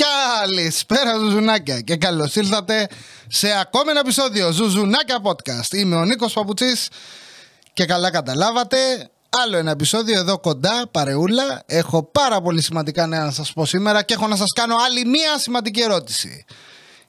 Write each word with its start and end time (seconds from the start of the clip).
Καλησπέρα 0.00 1.16
Ζουζουνάκια 1.18 1.80
και 1.80 1.96
καλώς 1.96 2.36
ήλθατε 2.36 2.88
σε 3.28 3.58
ακόμη 3.60 3.90
ένα 3.90 4.00
επεισόδιο 4.00 4.52
Ζουζουνάκια 4.52 5.18
Podcast. 5.22 5.72
Είμαι 5.72 5.96
ο 5.96 6.04
Νίκος 6.04 6.32
Παπουτσής 6.32 6.88
και 7.72 7.84
καλά 7.84 8.10
καταλάβατε 8.10 8.76
άλλο 9.28 9.56
ένα 9.56 9.70
επεισόδιο 9.70 10.18
εδώ 10.18 10.38
κοντά, 10.38 10.88
παρεούλα. 10.90 11.62
Έχω 11.66 12.02
πάρα 12.02 12.40
πολύ 12.40 12.62
σημαντικά 12.62 13.06
νέα 13.06 13.24
να 13.24 13.30
σας 13.30 13.52
πω 13.52 13.64
σήμερα 13.64 14.02
και 14.02 14.14
έχω 14.14 14.26
να 14.26 14.36
σας 14.36 14.52
κάνω 14.54 14.76
άλλη 14.86 15.04
μία 15.06 15.38
σημαντική 15.38 15.80
ερώτηση. 15.80 16.44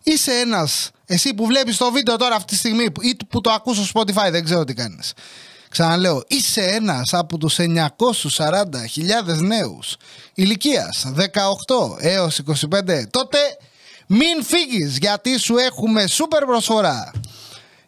Είσαι 0.04 0.32
ένας, 0.32 0.92
εσύ 1.05 1.34
που 1.34 1.46
βλέπεις 1.46 1.78
το 1.78 1.92
βίντεο 1.92 2.16
τώρα 2.16 2.36
αυτή 2.36 2.54
τη 2.54 2.58
στιγμή 2.58 2.88
ή 3.00 3.16
που 3.30 3.42
το 3.42 3.52
ακούς 3.52 3.78
στο 3.78 4.02
Spotify, 4.02 4.32
δεν 4.32 4.44
ξέρω 4.44 4.64
τι 4.64 4.73
κάνεις. 4.73 5.14
Ξαναλέω, 5.72 6.24
είσαι 6.28 6.62
ένας 6.62 7.14
από 7.14 7.38
τους 7.38 7.58
940.000 7.60 9.42
νέους 9.42 9.96
ηλικίας 10.34 11.05
18 11.16 11.98
έως 12.00 12.38
25. 12.38 13.08
Τότε 13.09 13.38
μην 14.08 14.44
φύγεις 14.44 14.98
γιατί 14.98 15.40
σου 15.40 15.58
έχουμε 15.58 16.08
σούπερ 16.08 16.45
προσφορά. 16.45 17.12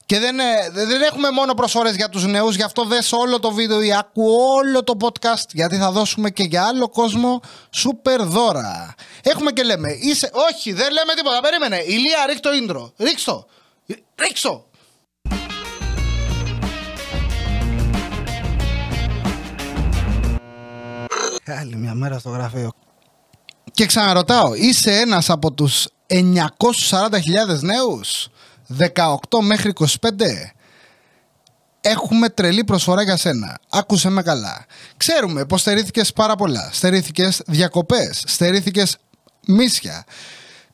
Και 0.05 0.19
δεν, 0.19 0.39
ε, 0.39 0.69
δεν 0.71 1.01
έχουμε 1.01 1.31
μόνο 1.31 1.53
προσφορές 1.53 1.95
για 1.95 2.09
τους 2.09 2.25
νέους, 2.25 2.55
γι' 2.55 2.63
αυτό 2.63 2.85
δες 2.85 3.11
όλο 3.11 3.39
το 3.39 3.51
βίντεο 3.51 3.81
ή 3.81 3.93
άκου 3.93 4.23
όλο 4.55 4.83
το 4.83 4.97
podcast, 5.01 5.47
γιατί 5.51 5.75
θα 5.77 5.91
δώσουμε 5.91 6.29
και 6.29 6.43
για 6.43 6.65
άλλο 6.65 6.89
κόσμο 6.89 7.41
σούπερ 7.69 8.23
δώρα. 8.23 8.95
Έχουμε 9.23 9.51
και 9.51 9.63
λέμε, 9.63 9.91
είσαι, 9.91 10.29
όχι 10.33 10.73
δεν 10.73 10.91
λέμε 10.91 11.13
τίποτα, 11.15 11.39
περίμενε, 11.41 11.83
ηλία 11.85 12.25
ρίξ 12.27 12.39
το 12.39 12.49
intro, 12.49 12.91
ρίξ 12.97 13.23
το, 13.23 13.45
ρίξ 14.15 14.41
το. 14.41 14.65
Άλλη 21.47 21.75
μια 21.75 21.93
μέρα 21.93 22.19
στο 22.19 22.29
γραφείο. 22.29 22.71
Και 23.71 23.85
ξαναρωτάω, 23.85 24.53
είσαι 24.55 24.99
ένας 24.99 25.29
από 25.29 25.51
τους 25.51 25.87
940.000 26.07 27.61
νέους, 27.61 28.29
18 28.67 29.41
μέχρι 29.41 29.69
25. 29.69 30.53
Έχουμε 31.81 32.29
τρελή 32.29 32.63
προσφορά 32.63 33.01
για 33.01 33.17
σένα. 33.17 33.59
Άκουσε 33.69 34.09
με 34.09 34.21
καλά. 34.21 34.65
Ξέρουμε 34.97 35.45
πως 35.45 35.61
στερήθηκες 35.61 36.13
πάρα 36.13 36.35
πολλά. 36.35 36.69
Στερήθηκες 36.71 37.41
διακοπές, 37.45 38.23
στερήθηκες 38.27 38.97
μίσια, 39.47 40.03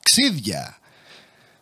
ξύδια, 0.02 0.78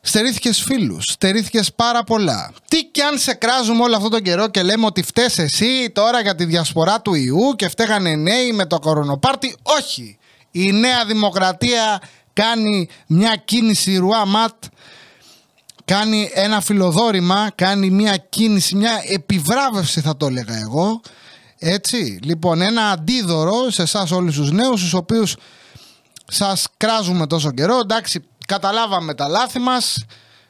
Στερήθηκες 0.08 0.62
φίλους, 0.62 1.04
στερήθηκες 1.04 1.72
πάρα 1.72 2.04
πολλά. 2.04 2.52
Τι 2.68 2.84
κι 2.84 3.00
αν 3.00 3.18
σε 3.18 3.34
κράζουμε 3.34 3.82
όλο 3.82 3.96
αυτόν 3.96 4.10
τον 4.10 4.22
καιρό 4.22 4.48
και 4.48 4.62
λέμε 4.62 4.86
ότι 4.86 5.02
φταίει 5.02 5.28
εσύ 5.36 5.90
τώρα 5.92 6.20
για 6.20 6.34
τη 6.34 6.44
διασπορά 6.44 7.00
του 7.00 7.14
ιού 7.14 7.54
και 7.56 7.68
φταίγανε 7.68 8.14
νέοι 8.14 8.52
με 8.52 8.66
το 8.66 8.78
κορονοπάρτι. 8.78 9.56
Όχι. 9.62 10.18
Η 10.50 10.72
Νέα 10.72 11.04
Δημοκρατία 11.04 12.00
κάνει 12.32 12.88
μια 13.06 13.42
κίνηση 13.44 13.96
ρουά 13.96 14.26
ματ, 14.26 14.64
κάνει 15.84 16.30
ένα 16.34 16.60
φιλοδόρημα, 16.60 17.50
κάνει 17.54 17.90
μια 17.90 18.16
κίνηση, 18.16 18.76
μια 18.76 19.02
επιβράβευση 19.08 20.00
θα 20.00 20.16
το 20.16 20.26
έλεγα 20.26 20.58
εγώ. 20.58 21.00
Έτσι, 21.58 22.18
λοιπόν, 22.22 22.60
ένα 22.60 22.90
αντίδωρο 22.90 23.70
σε 23.70 23.82
εσάς 23.82 24.10
όλους 24.10 24.36
τους 24.36 24.50
νέους, 24.50 24.80
στους 24.80 24.94
οποίους 24.94 25.36
σας 26.28 26.66
κράζουμε 26.76 27.26
τόσο 27.26 27.50
καιρό. 27.50 27.78
Εντάξει, 27.78 28.24
καταλάβαμε 28.46 29.14
τα 29.14 29.28
λάθη 29.28 29.58
μας, 29.58 30.04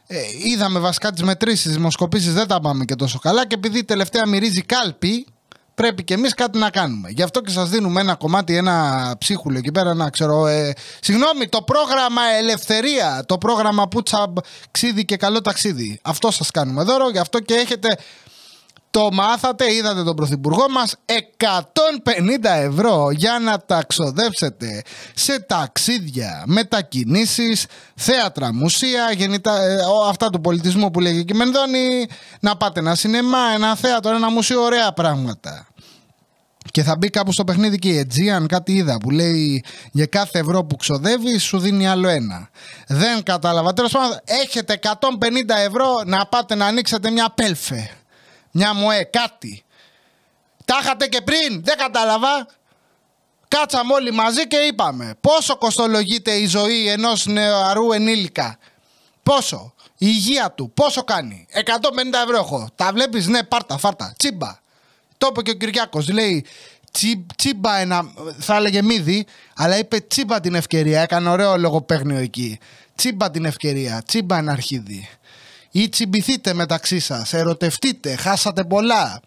ε, 0.06 0.18
είδαμε 0.44 0.78
βασικά 0.78 1.12
τις 1.12 1.22
μετρήσεις, 1.22 1.72
δημοσκοπήσεις 1.72 2.32
δεν 2.32 2.46
τα 2.46 2.60
πάμε 2.60 2.84
και 2.84 2.94
τόσο 2.94 3.18
καλά 3.18 3.46
και 3.46 3.54
επειδή 3.54 3.84
τελευταία 3.84 4.26
μυρίζει 4.26 4.62
κάλπη, 4.62 5.26
πρέπει 5.74 6.04
και 6.04 6.14
εμείς 6.14 6.34
κάτι 6.34 6.58
να 6.58 6.70
κάνουμε. 6.70 7.08
Γι' 7.10 7.22
αυτό 7.22 7.40
και 7.40 7.50
σας 7.50 7.68
δίνουμε 7.68 8.00
ένα 8.00 8.14
κομμάτι, 8.14 8.56
ένα 8.56 9.16
ψίχουλο 9.18 9.58
εκεί 9.58 9.72
πέρα, 9.72 9.94
να 9.94 10.10
ξέρω, 10.10 10.46
ε, 10.46 10.72
συγγνώμη, 11.00 11.48
το 11.48 11.62
πρόγραμμα 11.62 12.22
Ελευθερία, 12.38 13.24
το 13.26 13.38
πρόγραμμα 13.38 13.88
Πούτσα 13.88 14.32
Ξίδι 14.70 15.04
και 15.04 15.16
Καλό 15.16 15.40
Ταξίδι. 15.40 16.00
Αυτό 16.02 16.30
σας 16.30 16.50
κάνουμε 16.50 16.82
δώρο, 16.82 17.10
γι' 17.10 17.18
αυτό 17.18 17.40
και 17.40 17.54
έχετε 17.54 17.88
το 18.90 19.08
μάθατε, 19.12 19.72
είδατε 19.72 20.02
τον 20.02 20.16
Πρωθυπουργό 20.16 20.68
μας 20.68 20.94
150 21.06 22.44
ευρώ 22.44 23.10
για 23.10 23.38
να 23.38 23.58
τα 23.58 23.84
ξοδέψετε 23.86 24.82
σε 25.14 25.40
ταξίδια, 25.40 26.42
μετακινήσεις, 26.46 27.66
θέατρα, 27.94 28.54
μουσεία, 28.54 29.12
γεννητα, 29.16 29.62
ε, 29.62 29.78
αυτά 30.08 30.30
του 30.30 30.40
πολιτισμού 30.40 30.90
που 30.90 31.00
λέγει 31.00 31.24
και 31.24 31.34
Μενδώνη, 31.34 32.06
να 32.40 32.56
πάτε 32.56 32.80
ένα 32.80 32.94
σινεμά, 32.94 33.38
ένα 33.54 33.76
θέατρο, 33.76 34.14
ένα 34.14 34.30
μουσείο, 34.30 34.62
ωραία 34.62 34.92
πράγματα. 34.92 35.66
Και 36.70 36.82
θα 36.82 36.96
μπει 36.96 37.10
κάπου 37.10 37.32
στο 37.32 37.44
παιχνίδι 37.44 37.78
και 37.78 37.88
η 37.88 38.06
Aegean, 38.08 38.44
κάτι 38.48 38.72
είδα 38.72 38.98
που 38.98 39.10
λέει 39.10 39.64
για 39.92 40.06
κάθε 40.06 40.38
ευρώ 40.38 40.64
που 40.64 40.76
ξοδεύει 40.76 41.38
σου 41.38 41.58
δίνει 41.58 41.88
άλλο 41.88 42.08
ένα. 42.08 42.48
Δεν 42.86 43.22
κατάλαβα. 43.22 43.72
Τέλος 43.72 43.92
πάντων, 43.92 44.18
έχετε 44.24 44.78
150 44.82 44.88
ευρώ 45.66 46.02
να 46.06 46.26
πάτε 46.26 46.54
να 46.54 46.66
ανοίξετε 46.66 47.10
μια 47.10 47.30
πέλφε 47.34 47.90
μια 48.50 48.74
μοέ, 48.74 49.02
κάτι. 49.02 49.62
Τα 50.64 50.78
είχατε 50.82 51.06
και 51.06 51.20
πριν, 51.20 51.64
δεν 51.64 51.76
κατάλαβα. 51.78 52.46
Κάτσαμε 53.48 53.94
όλοι 53.94 54.12
μαζί 54.12 54.46
και 54.46 54.56
είπαμε 54.56 55.14
πόσο 55.20 55.56
κοστολογείται 55.56 56.32
η 56.32 56.46
ζωή 56.46 56.88
ενός 56.88 57.26
νεαρού 57.26 57.92
ενήλικα. 57.92 58.58
Πόσο. 59.22 59.72
Η 60.00 60.06
υγεία 60.06 60.52
του, 60.52 60.70
πόσο 60.74 61.02
κάνει. 61.02 61.46
150 61.52 61.62
ευρώ 62.24 62.36
έχω. 62.36 62.68
Τα 62.74 62.92
βλέπεις, 62.92 63.26
ναι, 63.26 63.42
πάρτα, 63.42 63.78
φάρτα. 63.78 64.14
Τσίμπα. 64.18 64.58
Το 65.18 65.28
είπε 65.30 65.42
και 65.42 65.50
ο 65.50 65.54
Κυριάκος. 65.54 66.08
Λέει, 66.08 66.44
τσι, 66.92 67.26
τσίμπα 67.36 67.76
ένα, 67.76 68.12
θα 68.38 68.56
έλεγε 68.56 68.82
μύδι, 68.82 69.26
αλλά 69.56 69.78
είπε 69.78 70.00
τσίμπα 70.00 70.40
την 70.40 70.54
ευκαιρία. 70.54 71.00
Έκανε 71.00 71.28
ωραίο 71.28 71.56
λογοπαίγνιο 71.56 72.18
εκεί. 72.18 72.58
Τσίμπα 72.94 73.30
την 73.30 73.44
ευκαιρία, 73.44 74.02
τσίμπα 74.06 74.36
ένα 74.36 74.52
αρχίδι 74.52 75.08
ή 75.70 75.88
τσιμπηθείτε 75.88 76.54
μεταξύ 76.54 76.98
σας, 76.98 77.32
ερωτευτείτε, 77.32 78.16
χάσατε 78.16 78.64
πολλά. 78.64 79.20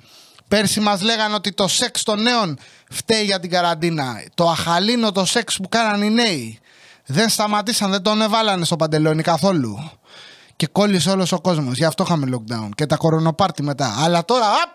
Πέρσι 0.47 0.79
μας 0.79 1.02
λέγανε 1.02 1.35
ότι 1.35 1.52
το 1.52 1.68
σεξ 1.68 2.03
των 2.03 2.22
νέων 2.22 2.57
φταίει 2.90 3.24
για 3.24 3.40
την 3.40 3.50
καραντίνα. 3.50 4.24
Το 4.34 4.50
αχαλήνο 4.50 5.12
το 5.12 5.25
σεξ 5.25 5.57
που 5.57 5.69
κάνανε 5.69 6.06
οι 6.06 6.09
νέοι. 6.09 6.59
Δεν 7.06 7.29
σταματήσαν, 7.29 7.91
δεν 7.91 8.02
τον 8.02 8.22
εβάλανε 8.22 8.66
στο 8.66 8.75
παντελόνι 8.75 9.22
καθόλου. 9.22 9.91
Και 10.56 10.68
κόλλησε 10.68 11.09
όλος 11.09 11.31
ο 11.31 11.41
κόσμος. 11.41 11.78
Γι' 11.78 11.85
αυτό 11.85 12.03
είχαμε 12.03 12.29
lockdown. 12.35 12.69
Και 12.75 12.85
τα 12.85 12.96
κορονοπάρτι 12.96 13.63
μετά. 13.63 13.96
Αλλά 14.00 14.25
τώρα, 14.25 14.46
απ, 14.46 14.69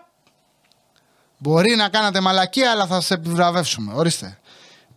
μπορεί 1.37 1.75
να 1.75 1.89
κάνατε 1.89 2.21
μαλακία, 2.21 2.71
αλλά 2.71 2.87
θα 2.87 3.01
σε 3.01 3.13
επιβραβεύσουμε. 3.13 3.93
Ορίστε. 3.95 4.39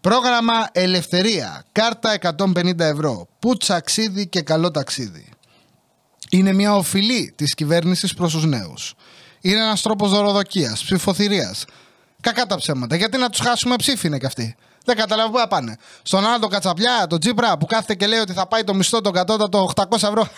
Πρόγραμμα 0.01 0.69
Ελευθερία. 0.73 1.65
Κάρτα 1.73 2.13
150 2.13 2.79
ευρώ. 2.79 3.29
Πούτσα 3.39 3.81
ξύδι 3.81 4.29
και 4.29 4.43
καλό 4.43 4.71
ταξίδι 4.71 5.29
είναι 6.29 6.53
μια 6.53 6.75
οφειλή 6.75 7.33
της 7.37 7.55
κυβέρνησης 7.55 8.15
προς 8.15 8.33
τους 8.33 8.45
νέους. 8.45 8.95
Είναι 9.41 9.61
ένας 9.61 9.83
τρόπος 9.83 10.11
δωροδοκίας, 10.11 10.85
ψηφοθυρίας. 10.85 11.65
Κακά 12.21 12.47
τα 12.47 12.57
ψέματα. 12.57 12.97
Γιατί 12.97 13.19
να 13.19 13.29
τους 13.31 13.41
χάσουμε 13.41 13.77
ψήφι 13.77 14.07
είναι 14.07 14.19
κι 14.19 14.27
αυτοί. 14.27 14.57
Δεν 14.85 14.97
καταλαβαίνω 14.97 15.35
πού 15.35 15.39
θα 15.39 15.49
πάνε. 15.49 15.77
Στον 16.03 16.27
άλλο 16.27 16.39
τον 16.39 16.51
Κατσαπλιά, 16.51 17.07
τον 17.09 17.21
Τζίπρα 17.21 17.59
που 17.59 17.67
κάθεται 17.67 17.95
και 17.95 18.07
λέει 18.07 18.19
ότι 18.19 18.33
θα 18.33 18.47
πάει 18.47 18.65
το 18.65 18.75
μισθό 18.75 19.01
τον 19.01 19.13
κατώτατο 19.13 19.71
800 19.75 19.85
ευρώ. 19.93 20.29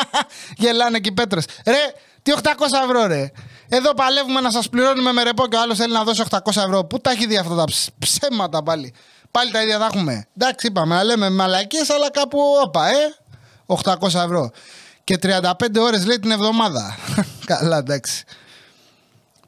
Γελάνε 0.60 0.98
και 0.98 1.08
οι 1.08 1.12
πέτρες. 1.12 1.44
Ρε, 1.66 1.92
τι 2.22 2.32
800 2.36 2.40
ευρώ, 2.84 3.06
ρε. 3.06 3.30
Εδώ 3.68 3.94
παλεύουμε 3.94 4.40
να 4.40 4.50
σας 4.50 4.68
πληρώνουμε 4.68 5.12
με 5.12 5.22
ρεπό 5.22 5.46
και 5.46 5.56
ο 5.56 5.60
άλλος 5.60 5.78
θέλει 5.78 5.92
να 5.92 6.04
δώσει 6.04 6.22
800 6.30 6.38
ευρώ. 6.46 6.84
Πού 6.84 7.00
τα 7.00 7.10
έχει 7.10 7.26
δει 7.26 7.36
αυτά 7.36 7.54
τα 7.54 7.64
ψέματα 7.98 8.62
πάλι. 8.62 8.94
Πάλι 9.30 9.50
τα 9.50 9.62
ίδια 9.62 9.78
θα 9.78 9.84
έχουμε. 9.84 10.26
Εντάξει, 10.36 10.66
είπαμε 10.66 10.94
να 10.94 11.04
λέμε 11.04 11.30
μαλακίες, 11.30 11.90
αλλά 11.90 12.10
κάπου 12.10 12.38
όπα, 12.64 12.88
ε. 12.88 13.14
800 13.66 14.06
ευρώ 14.14 14.50
και 15.08 15.18
35 15.22 15.50
ώρες 15.80 16.06
λέει 16.06 16.18
την 16.18 16.30
εβδομάδα. 16.30 16.96
Καλά 17.44 17.76
εντάξει. 17.76 18.24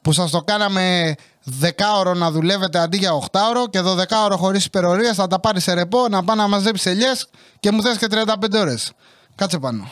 Που 0.03 0.13
σας 0.13 0.31
το 0.31 0.43
κάναμε 0.43 1.15
10 1.61 1.69
ώρο 1.99 2.15
να 2.15 2.31
δουλεύετε 2.31 2.79
αντί 2.79 2.97
για 2.97 3.11
8 3.13 3.41
ώρο 3.51 3.69
και 3.69 3.81
12 3.81 4.05
ώρο 4.25 4.37
χωρίς 4.37 4.65
υπερορίες 4.65 5.17
θα 5.17 5.27
τα 5.27 5.41
πάρεις 5.41 5.63
σε 5.63 5.73
ρεπό 5.73 6.09
να 6.09 6.25
πάει 6.25 6.37
να 6.37 6.49
μαζέψεις 6.49 6.87
ελιές 6.87 7.29
και 7.61 7.71
μου 7.71 7.83
θες 7.83 7.97
και 7.97 8.07
35 8.11 8.55
ώρες. 8.55 8.93
Κάτσε 9.35 9.59
πάνω. 9.59 9.91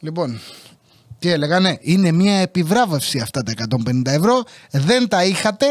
Λοιπόν, 0.00 0.40
τι 1.18 1.30
έλεγανε, 1.30 1.78
είναι 1.80 2.12
μια 2.12 2.34
επιβράβευση 2.34 3.18
αυτά 3.20 3.42
τα 3.42 3.52
150 3.86 4.02
ευρώ. 4.04 4.42
Δεν 4.70 5.08
τα 5.08 5.24
είχατε, 5.24 5.66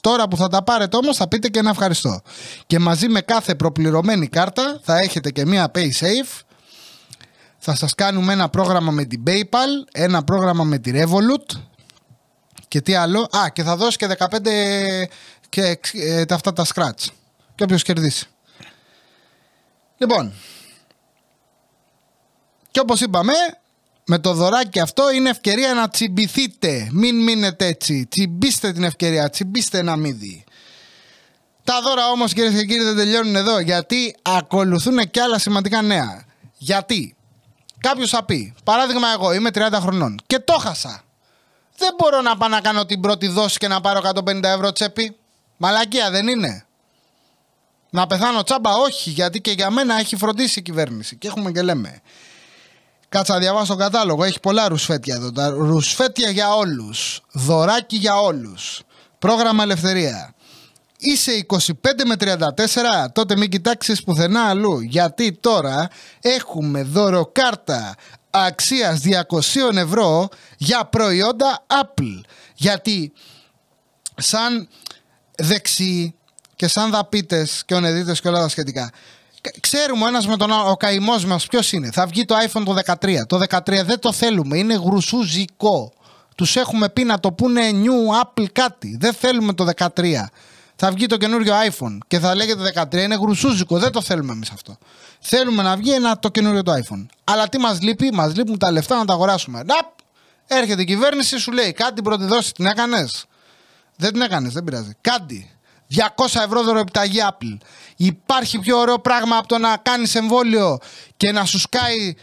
Τώρα 0.00 0.28
που 0.28 0.36
θα 0.36 0.48
τα 0.48 0.62
πάρετε 0.62 0.96
όμως 0.96 1.16
θα 1.16 1.28
πείτε 1.28 1.48
και 1.48 1.58
ένα 1.58 1.70
ευχαριστώ. 1.70 2.20
Και 2.66 2.78
μαζί 2.78 3.08
με 3.08 3.20
κάθε 3.20 3.54
προπληρωμένη 3.54 4.26
κάρτα 4.26 4.80
θα 4.82 4.96
έχετε 4.96 5.30
και 5.30 5.46
μια 5.46 5.70
PaySafe 5.74 6.49
θα 7.62 7.74
σας 7.74 7.94
κάνουμε 7.94 8.32
ένα 8.32 8.48
πρόγραμμα 8.48 8.90
με 8.90 9.04
την 9.04 9.22
PayPal, 9.26 9.88
ένα 9.92 10.24
πρόγραμμα 10.24 10.64
με 10.64 10.78
τη 10.78 10.90
Revolut 10.94 11.58
και 12.68 12.80
τι 12.80 12.94
άλλο. 12.94 13.20
Α, 13.20 13.48
και 13.52 13.62
θα 13.62 13.76
δώσει 13.76 13.96
και 13.96 14.16
15 14.18 15.06
και 15.48 15.78
ε, 15.92 16.24
αυτά 16.30 16.52
τα 16.52 16.64
scratch. 16.74 17.06
Και 17.54 17.62
όποιος 17.62 17.82
κερδίσει. 17.82 18.26
Λοιπόν, 19.96 20.32
και 22.70 22.80
όπως 22.80 23.00
είπαμε, 23.00 23.32
με 24.04 24.18
το 24.18 24.34
δωράκι 24.34 24.80
αυτό 24.80 25.12
είναι 25.12 25.30
ευκαιρία 25.30 25.74
να 25.74 25.88
τσιμπηθείτε. 25.88 26.88
Μην 26.92 27.22
μείνετε 27.22 27.66
έτσι. 27.66 28.06
Τσιμπήστε 28.10 28.72
την 28.72 28.84
ευκαιρία, 28.84 29.30
τσιμπήστε 29.30 29.78
ένα 29.78 29.96
μύδι. 29.96 30.44
Τα 31.64 31.80
δώρα 31.82 32.10
όμως 32.10 32.32
κυρίες 32.32 32.52
και 32.52 32.64
κύριοι 32.64 32.82
δεν 32.82 32.96
τελειώνουν 32.96 33.36
εδώ 33.36 33.58
γιατί 33.58 34.16
ακολουθούν 34.22 35.10
και 35.10 35.20
άλλα 35.20 35.38
σημαντικά 35.38 35.82
νέα. 35.82 36.24
Γιατί; 36.56 37.16
Κάποιος 37.80 38.10
θα 38.10 38.24
πει, 38.24 38.54
παράδειγμα, 38.64 39.12
εγώ 39.12 39.32
είμαι 39.32 39.50
30 39.54 39.78
χρονών 39.80 40.20
και 40.26 40.38
το 40.38 40.52
χάσα. 40.52 41.02
Δεν 41.76 41.94
μπορώ 41.98 42.20
να 42.20 42.36
πάω 42.36 42.48
να 42.48 42.60
κάνω 42.60 42.84
την 42.84 43.00
πρώτη 43.00 43.26
δόση 43.26 43.58
και 43.58 43.68
να 43.68 43.80
πάρω 43.80 44.00
150 44.24 44.42
ευρώ 44.42 44.72
τσέπη. 44.72 45.16
Μαλακία 45.56 46.10
δεν 46.10 46.28
είναι. 46.28 46.64
Να 47.90 48.06
πεθάνω 48.06 48.42
τσάμπα, 48.42 48.74
όχι, 48.74 49.10
γιατί 49.10 49.40
και 49.40 49.50
για 49.50 49.70
μένα 49.70 49.98
έχει 49.98 50.16
φροντίσει 50.16 50.58
η 50.58 50.62
κυβέρνηση. 50.62 51.16
Και 51.16 51.28
έχουμε 51.28 51.52
και 51.52 51.62
λέμε. 51.62 52.00
Κάτσα 53.08 53.32
να 53.32 53.38
διαβάσω 53.38 53.66
τον 53.66 53.78
κατάλογο. 53.78 54.24
Έχει 54.24 54.40
πολλά 54.40 54.68
ρουσφέτια 54.68 55.14
εδώ. 55.14 55.32
Τα 55.32 55.48
ρουσφέτια 55.48 56.30
για 56.30 56.54
όλους. 56.54 57.20
Δωράκι 57.32 57.96
για 57.96 58.20
όλους. 58.20 58.82
Πρόγραμμα 59.18 59.62
Ελευθερία. 59.62 60.34
Είσαι 61.00 61.46
25 61.48 61.64
με 62.06 62.14
34, 62.18 63.10
τότε 63.12 63.36
μην 63.36 63.50
κοιτάξεις 63.50 64.02
πουθενά 64.02 64.42
αλλού. 64.42 64.80
Γιατί 64.80 65.32
τώρα 65.32 65.88
έχουμε 66.20 66.82
δωροκάρτα 66.82 67.94
αξίας 68.30 69.00
200 69.00 69.76
ευρώ 69.76 70.28
για 70.56 70.84
προϊόντα 70.84 71.66
Apple. 71.66 72.20
Γιατί 72.54 73.12
σαν 74.16 74.68
δεξί 75.36 76.14
και 76.56 76.68
σαν 76.68 76.90
δαπίτες 76.90 77.62
και 77.66 77.74
ονεδίτες 77.74 78.20
και 78.20 78.28
όλα 78.28 78.40
τα 78.40 78.48
σχετικά 78.48 78.90
Ξέρουμε 79.60 80.04
ο 80.04 80.06
ένας 80.06 80.26
με 80.26 80.36
τον 80.36 80.52
άλλο, 80.52 80.70
ο 80.70 80.76
καημός 80.76 81.24
μας 81.24 81.46
ποιος 81.46 81.72
είναι. 81.72 81.90
Θα 81.90 82.06
βγει 82.06 82.24
το 82.24 82.34
iPhone 82.48 82.62
το 82.64 82.74
13. 82.74 83.26
Το 83.26 83.38
13 83.48 83.84
δεν 83.84 83.98
το 83.98 84.12
θέλουμε, 84.12 84.58
είναι 84.58 84.74
γρουσούζικο. 84.74 85.92
Τους 86.34 86.56
έχουμε 86.56 86.88
πει 86.88 87.04
να 87.04 87.20
το 87.20 87.32
πούνε 87.32 87.60
new 87.72 88.24
Apple 88.24 88.46
κάτι. 88.52 88.96
Δεν 89.00 89.12
θέλουμε 89.12 89.52
το 89.52 89.66
13. 89.76 90.30
Θα 90.82 90.90
βγει 90.90 91.06
το 91.06 91.16
καινούριο 91.16 91.54
iPhone 91.68 91.98
και 92.06 92.18
θα 92.18 92.34
λέγεται 92.34 92.72
13. 92.90 92.94
Είναι 92.94 93.14
γρουσούζικο. 93.14 93.78
Δεν 93.78 93.92
το 93.92 94.02
θέλουμε 94.02 94.32
εμείς 94.32 94.50
αυτό. 94.50 94.78
Θέλουμε 95.20 95.62
να 95.62 95.76
βγει 95.76 95.92
ένα 95.92 96.18
το 96.18 96.28
καινούριο 96.28 96.62
το 96.62 96.72
iPhone. 96.72 97.06
Αλλά 97.24 97.48
τι 97.48 97.58
μας 97.58 97.80
λείπει, 97.80 98.10
μας 98.12 98.36
λείπουν 98.36 98.58
τα 98.58 98.70
λεφτά 98.70 98.96
να 98.96 99.04
τα 99.04 99.12
αγοράσουμε. 99.12 99.58
Ναπ! 99.58 99.86
Έρχεται 100.46 100.82
η 100.82 100.84
κυβέρνηση, 100.84 101.38
σου 101.38 101.52
λέει 101.52 101.72
κάτι 101.72 101.94
την 101.94 102.04
πρώτη 102.04 102.24
δόση 102.24 102.52
την 102.52 102.66
έκανες; 102.66 103.24
Δεν 103.96 104.12
την 104.12 104.20
έκανες, 104.20 104.52
δεν 104.52 104.64
πειράζει. 104.64 104.92
Κάτι. 105.00 105.50
200 105.88 106.40
ευρώ 106.44 106.62
δωροεπιταγή 106.62 107.18
Apple. 107.28 107.58
Υπάρχει 107.96 108.58
πιο 108.58 108.78
ωραίο 108.78 108.98
πράγμα 108.98 109.36
από 109.36 109.48
το 109.48 109.58
να 109.58 109.76
κάνεις 109.76 110.14
εμβόλιο 110.14 110.78
και 111.16 111.32
να 111.32 111.44
σου 111.44 111.58
σκάει 111.58 112.14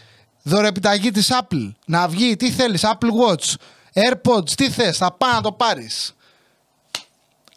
δωρεπιταγή 0.42 1.10
της 1.10 1.30
Apple; 1.40 1.72
Να 1.86 2.08
βγει, 2.08 2.36
τι 2.36 2.50
θέλεις, 2.50 2.82
Apple 2.84 3.10
Watch, 3.26 3.54
AirPods, 3.92 4.50
τι 4.50 4.70
θες, 4.70 4.96
θα 4.96 5.12
πάει 5.12 5.32
να 5.32 5.40
το 5.40 5.52
πάρεις. 5.52 6.12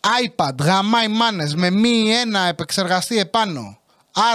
iPad, 0.02 0.56
γαμάει 0.62 1.08
μάνες 1.08 1.56
με 1.56 1.70
μη 1.70 2.10
ένα 2.10 2.40
επεξεργαστή 2.40 3.20
επάνω. 3.20 3.80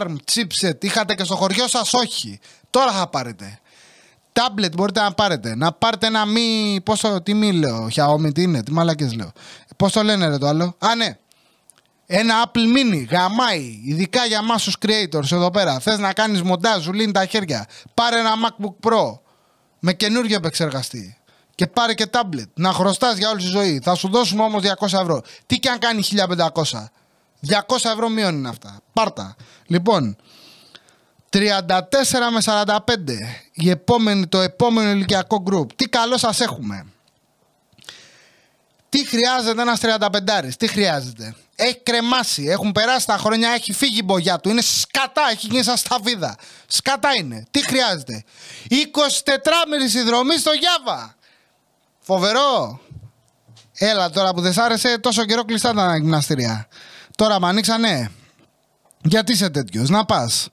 ARM, 0.00 0.14
chipset, 0.32 0.84
είχατε 0.84 1.14
και 1.14 1.24
στο 1.24 1.36
χωριό 1.36 1.68
σας, 1.68 1.94
όχι. 1.94 2.40
Τώρα 2.70 2.92
θα 2.92 3.08
πάρετε. 3.08 3.58
Tablet 4.32 4.72
μπορείτε 4.76 5.00
να 5.00 5.12
πάρετε. 5.12 5.54
Να 5.54 5.72
πάρετε 5.72 6.06
ένα 6.06 6.24
μη. 6.24 6.80
Πόσο, 6.84 7.20
τι 7.22 7.34
μη 7.34 7.52
λέω, 7.52 7.88
Xiaomi, 7.94 8.34
τι 8.34 8.42
είναι, 8.42 8.62
τι 8.62 8.72
μαλακές 8.72 9.14
λέω. 9.14 9.32
Πώ 9.76 9.90
το 9.90 10.02
λένε 10.02 10.28
ρε 10.28 10.38
το 10.38 10.46
άλλο. 10.46 10.76
Α, 10.78 10.94
ναι. 10.94 11.18
Ένα 12.06 12.34
Apple 12.44 12.58
Mini, 12.58 13.06
γαμάει, 13.10 13.80
ειδικά 13.84 14.24
για 14.24 14.38
εμάς 14.38 14.62
τους 14.62 14.76
creators 14.86 15.32
εδώ 15.32 15.50
πέρα. 15.50 15.80
Θες 15.80 15.98
να 15.98 16.12
κάνεις 16.12 16.42
μοντάζ, 16.42 16.82
σου 16.82 16.92
λύνει 16.92 17.12
τα 17.12 17.26
χέρια. 17.26 17.66
Πάρε 17.94 18.18
ένα 18.18 18.32
MacBook 18.46 18.90
Pro 18.90 19.18
με 19.78 19.92
καινούργιο 19.92 20.36
επεξεργαστή. 20.36 21.16
Και 21.56 21.66
πάρε 21.66 21.94
και 21.94 22.06
tablet. 22.10 22.48
Να 22.54 22.72
χρωστάς 22.72 23.16
για 23.16 23.30
όλη 23.30 23.40
τη 23.40 23.46
ζωή. 23.46 23.80
Θα 23.82 23.94
σου 23.94 24.08
δώσουμε 24.08 24.42
όμως 24.42 24.62
200 24.62 25.00
ευρώ. 25.00 25.22
Τι 25.46 25.58
και 25.58 25.68
αν 25.68 25.78
κάνει 25.78 26.02
1500. 26.02 26.90
200 27.48 27.90
ευρώ 27.92 28.08
μείον 28.08 28.34
είναι 28.34 28.48
αυτά. 28.48 28.80
Πάρτα. 28.92 29.36
Λοιπόν, 29.66 30.16
34 31.30 31.38
με 32.32 32.40
45. 32.40 32.76
Η 33.52 33.70
επόμενη, 33.70 34.26
το 34.26 34.40
επόμενο 34.40 34.90
ηλικιακό 34.90 35.42
group. 35.50 35.66
Τι 35.76 35.88
καλό 35.88 36.18
σας 36.18 36.40
έχουμε. 36.40 36.86
Τι 38.88 39.06
χρειάζεται 39.06 39.60
ένας 39.60 39.80
35 39.80 40.56
Τι 40.56 40.66
χρειάζεται; 40.66 41.34
Έχει 41.56 41.80
κρεμάσει, 41.82 42.44
έχουν 42.44 42.72
περάσει 42.72 43.06
τα 43.06 43.16
χρόνια, 43.16 43.50
έχει 43.50 43.72
φύγει 43.72 43.98
η 43.98 44.04
μπογιά 44.04 44.38
του. 44.38 44.48
Είναι 44.48 44.60
σκατά, 44.60 45.22
έχει 45.30 45.46
γίνει 45.46 45.62
σαν 45.62 45.76
σταφίδα. 45.76 46.36
Σκατά 46.66 47.14
είναι. 47.16 47.46
Τι 47.50 47.64
χρειάζεται; 47.66 48.24
24 48.68 49.66
μέρη 49.68 49.88
συνδρομή 49.88 50.38
στο 50.38 50.50
Γιάβα. 50.52 51.15
Φοβερό. 52.06 52.80
Έλα 53.72 54.10
τώρα 54.10 54.34
που 54.34 54.40
δεν 54.40 54.52
σ' 54.52 54.58
άρεσε, 54.58 54.98
τόσο 54.98 55.24
καιρό 55.24 55.44
κλειστά 55.44 55.74
τα 55.74 55.96
γυμναστήρια. 55.96 56.68
Τώρα 57.16 57.40
με 57.40 57.46
ανοίξανε. 57.48 58.10
Γιατί 59.02 59.32
είσαι 59.32 59.50
τέτοιος, 59.50 59.88
να 59.88 60.04
πας. 60.04 60.48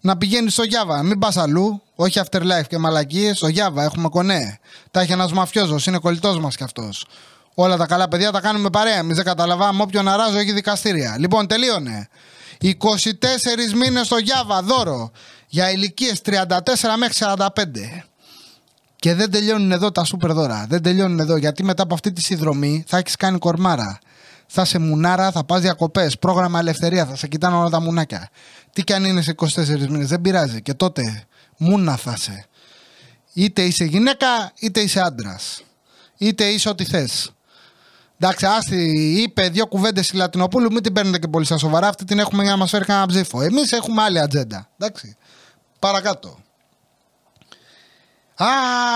Να 0.00 0.16
πηγαίνεις 0.16 0.52
στο 0.52 0.62
Γιάβα, 0.62 1.02
μην 1.02 1.18
πας 1.18 1.36
αλλού. 1.36 1.82
Όχι 1.94 2.20
afterlife 2.24 2.66
και 2.68 2.78
μαλακίες. 2.78 3.36
Στο 3.36 3.48
Γιάβα 3.48 3.82
έχουμε 3.82 4.08
κονέ. 4.08 4.58
Τα 4.90 5.00
έχει 5.00 5.12
ένας 5.12 5.32
μαφιόζος, 5.32 5.86
είναι 5.86 5.98
κολλητός 5.98 6.38
μας 6.38 6.56
κι 6.56 6.62
αυτός. 6.62 7.06
Όλα 7.54 7.76
τα 7.76 7.86
καλά 7.86 8.08
παιδιά 8.08 8.30
τα 8.30 8.40
κάνουμε 8.40 8.70
παρέα. 8.70 8.98
Εμείς 8.98 9.16
δεν 9.16 9.24
καταλαβαίνουμε 9.24 9.82
όποιον 9.82 10.08
αράζω 10.08 10.38
έχει 10.38 10.52
δικαστήρια. 10.52 11.16
Λοιπόν, 11.18 11.46
τελείωνε. 11.46 12.08
24 12.60 13.74
μήνες 13.74 14.06
στο 14.06 14.16
Γιάβα 14.16 14.62
δώρο 14.62 15.10
για 15.46 15.70
ηλικίες 15.70 16.20
34 16.20 16.96
μέχρι 16.96 17.14
45. 17.14 18.11
Και 19.02 19.14
δεν 19.14 19.30
τελειώνουν 19.30 19.72
εδώ 19.72 19.92
τα 19.92 20.04
σούπερ 20.04 20.32
δώρα. 20.32 20.66
Δεν 20.68 20.82
τελειώνουν 20.82 21.20
εδώ 21.20 21.36
γιατί 21.36 21.64
μετά 21.64 21.82
από 21.82 21.94
αυτή 21.94 22.12
τη 22.12 22.22
συνδρομή 22.22 22.84
θα 22.86 22.98
έχεις 22.98 23.16
κάνει 23.16 23.38
κορμάρα. 23.38 23.98
Θα 24.46 24.64
σε 24.64 24.78
μουνάρα, 24.78 25.30
θα 25.30 25.44
πας 25.44 25.60
διακοπές. 25.60 26.18
Πρόγραμμα 26.18 26.58
ελευθερία, 26.58 27.06
θα 27.06 27.16
σε 27.16 27.26
κοιτάνε 27.26 27.56
όλα 27.56 27.68
τα 27.68 27.80
μουνάκια. 27.80 28.28
Τι 28.72 28.84
κι 28.84 28.92
αν 28.92 29.04
είναι 29.04 29.22
σε 29.22 29.30
24 29.30 29.88
μήνες, 29.88 30.08
δεν 30.08 30.20
πειράζει. 30.20 30.62
Και 30.62 30.74
τότε 30.74 31.24
μούνα 31.56 31.96
θα 31.96 32.16
σε. 32.16 32.46
Είτε 33.32 33.62
είσαι 33.62 33.84
γυναίκα, 33.84 34.52
είτε 34.60 34.80
είσαι 34.80 35.00
άντρας. 35.00 35.62
Είτε 36.16 36.44
είσαι 36.44 36.68
ό,τι 36.68 36.84
θες. 36.84 37.32
Εντάξει, 38.18 38.46
άστι, 38.46 39.12
είπε 39.22 39.48
δύο 39.48 39.66
κουβέντες 39.66 40.10
η 40.10 40.16
Λατινοπούλου, 40.16 40.72
μην 40.72 40.82
την 40.82 40.92
παίρνετε 40.92 41.18
και 41.18 41.28
πολύ 41.28 41.44
στα 41.44 41.58
σοβαρά. 41.58 41.88
Αυτή 41.88 42.04
την 42.04 42.18
έχουμε 42.18 42.42
για 42.42 42.50
να 42.50 42.58
μας 42.58 42.70
φέρει 42.70 42.84
κανένα 42.84 43.06
ψήφο. 43.06 43.42
Εμείς 43.42 43.72
έχουμε 43.72 44.02
άλλη 44.02 44.20
ατζέντα. 44.20 44.68
Εντάξει. 44.78 45.16
Παρακάτω. 45.78 46.38
Α, 48.34 48.46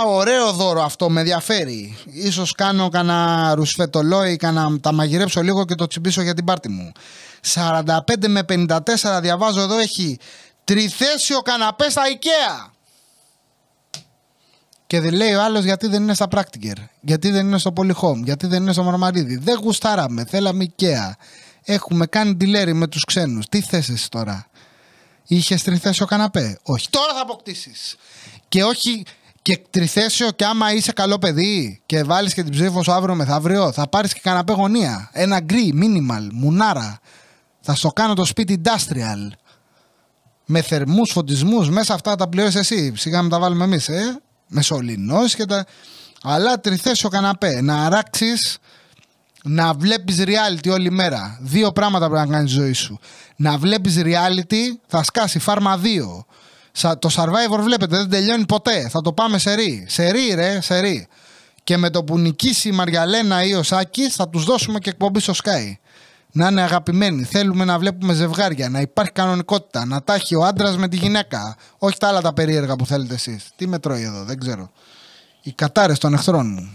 ωραίο 0.06 0.52
δώρο 0.52 0.82
αυτό, 0.82 1.10
με 1.10 1.20
ενδιαφέρει. 1.20 1.96
Ίσως 2.04 2.52
κάνω 2.52 2.88
κανένα 2.88 3.54
ρουσφετολόι, 3.54 4.36
κανένα, 4.36 4.80
τα 4.80 4.92
μαγειρέψω 4.92 5.42
λίγο 5.42 5.64
και 5.64 5.74
το 5.74 5.86
τσιμπήσω 5.86 6.22
για 6.22 6.34
την 6.34 6.44
πάρτη 6.44 6.68
μου. 6.68 6.92
45 7.54 8.28
με 8.28 8.42
54 8.48 9.18
διαβάζω 9.20 9.60
εδώ 9.60 9.78
έχει 9.78 10.18
τριθέσιο 10.64 11.38
καναπές 11.38 11.92
στα 11.92 12.02
IKEA. 12.02 12.70
Και 14.86 15.00
δεν 15.00 15.14
λέει 15.14 15.34
ο 15.34 15.42
άλλος 15.42 15.64
γιατί 15.64 15.86
δεν 15.86 16.02
είναι 16.02 16.14
στα 16.14 16.28
Practiker, 16.30 16.76
γιατί 17.00 17.30
δεν 17.30 17.46
είναι 17.46 17.58
στο 17.58 17.72
Polyhome, 17.76 18.22
γιατί 18.24 18.46
δεν 18.46 18.62
είναι 18.62 18.72
στο 18.72 18.82
Μαρμαρίδι. 18.82 19.36
Δεν 19.36 19.58
γουστάραμε, 19.62 20.24
θέλαμε 20.24 20.66
IKEA. 20.76 21.12
Έχουμε 21.62 22.06
κάνει 22.06 22.36
τηλέρι 22.36 22.74
με 22.74 22.86
τους 22.86 23.04
ξένους. 23.04 23.46
Τι 23.48 23.60
θες 23.60 23.88
εσύ 23.88 24.10
τώρα; 24.10 24.46
Είχες 25.26 25.62
τριθέσιο 25.62 26.06
καναπέ; 26.06 26.58
Όχι. 26.62 26.88
Τώρα 26.90 27.14
θα 27.14 27.20
αποκτήσεις. 27.20 27.96
Και 28.48 28.64
όχι 28.64 29.04
και 29.46 29.60
τριθέσιο 29.70 30.30
και 30.30 30.44
άμα 30.44 30.72
είσαι 30.72 30.92
καλό 30.92 31.18
παιδί 31.18 31.82
και 31.86 32.02
βάλεις 32.02 32.34
και 32.34 32.42
την 32.42 32.52
ψήφο 32.52 32.82
σου 32.82 32.92
αύριο 32.92 33.14
μεθαύριο, 33.14 33.72
θα 33.72 33.88
πάρεις 33.88 34.12
και 34.12 34.20
καναπέ 34.22 34.52
γωνία. 34.52 35.10
Ένα 35.12 35.40
γκρι, 35.40 35.74
minimal, 35.76 36.28
μουνάρα. 36.32 37.00
Θα 37.60 37.74
στο 37.74 37.88
κάνω 37.88 38.14
το 38.14 38.24
σπίτι 38.24 38.60
industrial. 38.64 39.32
Με 40.46 40.62
θερμούς 40.62 41.10
φωτισμούς 41.10 41.70
μέσα 41.70 41.94
αυτά 41.94 42.16
τα 42.16 42.28
πληρώσει 42.28 42.58
εσύ. 42.58 42.92
Σιγά 42.96 43.22
με 43.22 43.28
τα 43.28 43.38
βάλουμε 43.38 43.64
εμείς, 43.64 43.88
ε 43.88 44.20
μεσολινός 44.46 45.34
και 45.34 45.44
τα... 45.44 45.66
Αλλά 46.22 46.60
τριθέσιο 46.60 47.08
καναπέ, 47.08 47.60
να 47.60 47.84
αράξεις 47.84 48.58
να 49.42 49.72
βλέπεις 49.74 50.24
reality 50.26 50.70
όλη 50.70 50.90
μέρα. 50.90 51.38
Δύο 51.40 51.72
πράγματα 51.72 52.10
πρέπει 52.10 52.28
να 52.28 52.36
κάνεις 52.36 52.50
ζωή 52.50 52.72
σου. 52.72 52.98
Να 53.36 53.58
βλέπεις 53.58 54.02
reality, 54.04 54.78
θα 54.86 55.02
σκάσει 55.02 55.38
φάρμα 55.38 55.80
2. 55.82 56.24
Το 56.80 57.10
Survivor 57.12 57.58
βλέπετε 57.62 57.96
δεν 57.96 58.10
τελειώνει 58.10 58.46
ποτέ. 58.46 58.88
Θα 58.88 59.00
το 59.00 59.12
πάμε 59.12 59.38
σε 59.38 59.54
ρί. 59.54 59.86
Σε 59.88 60.10
ρί 60.10 60.34
ρε, 60.34 60.60
σε 60.60 60.78
ρί. 60.78 61.06
Και 61.64 61.76
με 61.76 61.90
το 61.90 62.04
που 62.04 62.18
νικήσει 62.18 62.68
η 62.68 62.72
Μαριαλένα 62.72 63.44
ή 63.44 63.54
ο 63.54 63.62
Σάκης 63.62 64.14
θα 64.14 64.28
τους 64.28 64.44
δώσουμε 64.44 64.78
και 64.78 64.90
εκπομπή 64.90 65.20
στο 65.20 65.32
Sky 65.44 65.76
να 66.36 66.48
είναι 66.48 66.62
αγαπημένοι. 66.62 67.24
Θέλουμε 67.24 67.64
να 67.64 67.78
βλέπουμε 67.78 68.14
ζευγάρια, 68.14 68.68
να 68.68 68.80
υπάρχει 68.80 69.12
κανονικότητα, 69.12 69.84
να 69.86 70.02
τα 70.02 70.14
έχει 70.14 70.34
ο 70.34 70.44
άντρας 70.44 70.76
με 70.76 70.88
τη 70.88 70.96
γυναίκα. 70.96 71.56
Όχι 71.78 71.98
τα 71.98 72.08
άλλα 72.08 72.20
τα 72.20 72.32
περίεργα 72.32 72.76
που 72.76 72.86
θέλετε 72.86 73.14
εσείς. 73.14 73.50
Τι 73.56 73.66
με 73.66 73.78
τρώει 73.78 74.02
εδώ, 74.02 74.24
δεν 74.24 74.38
ξέρω. 74.38 74.70
Οι 75.42 75.52
κατάρες 75.52 75.98
των 75.98 76.14
εχθρών 76.14 76.46
μου. 76.46 76.72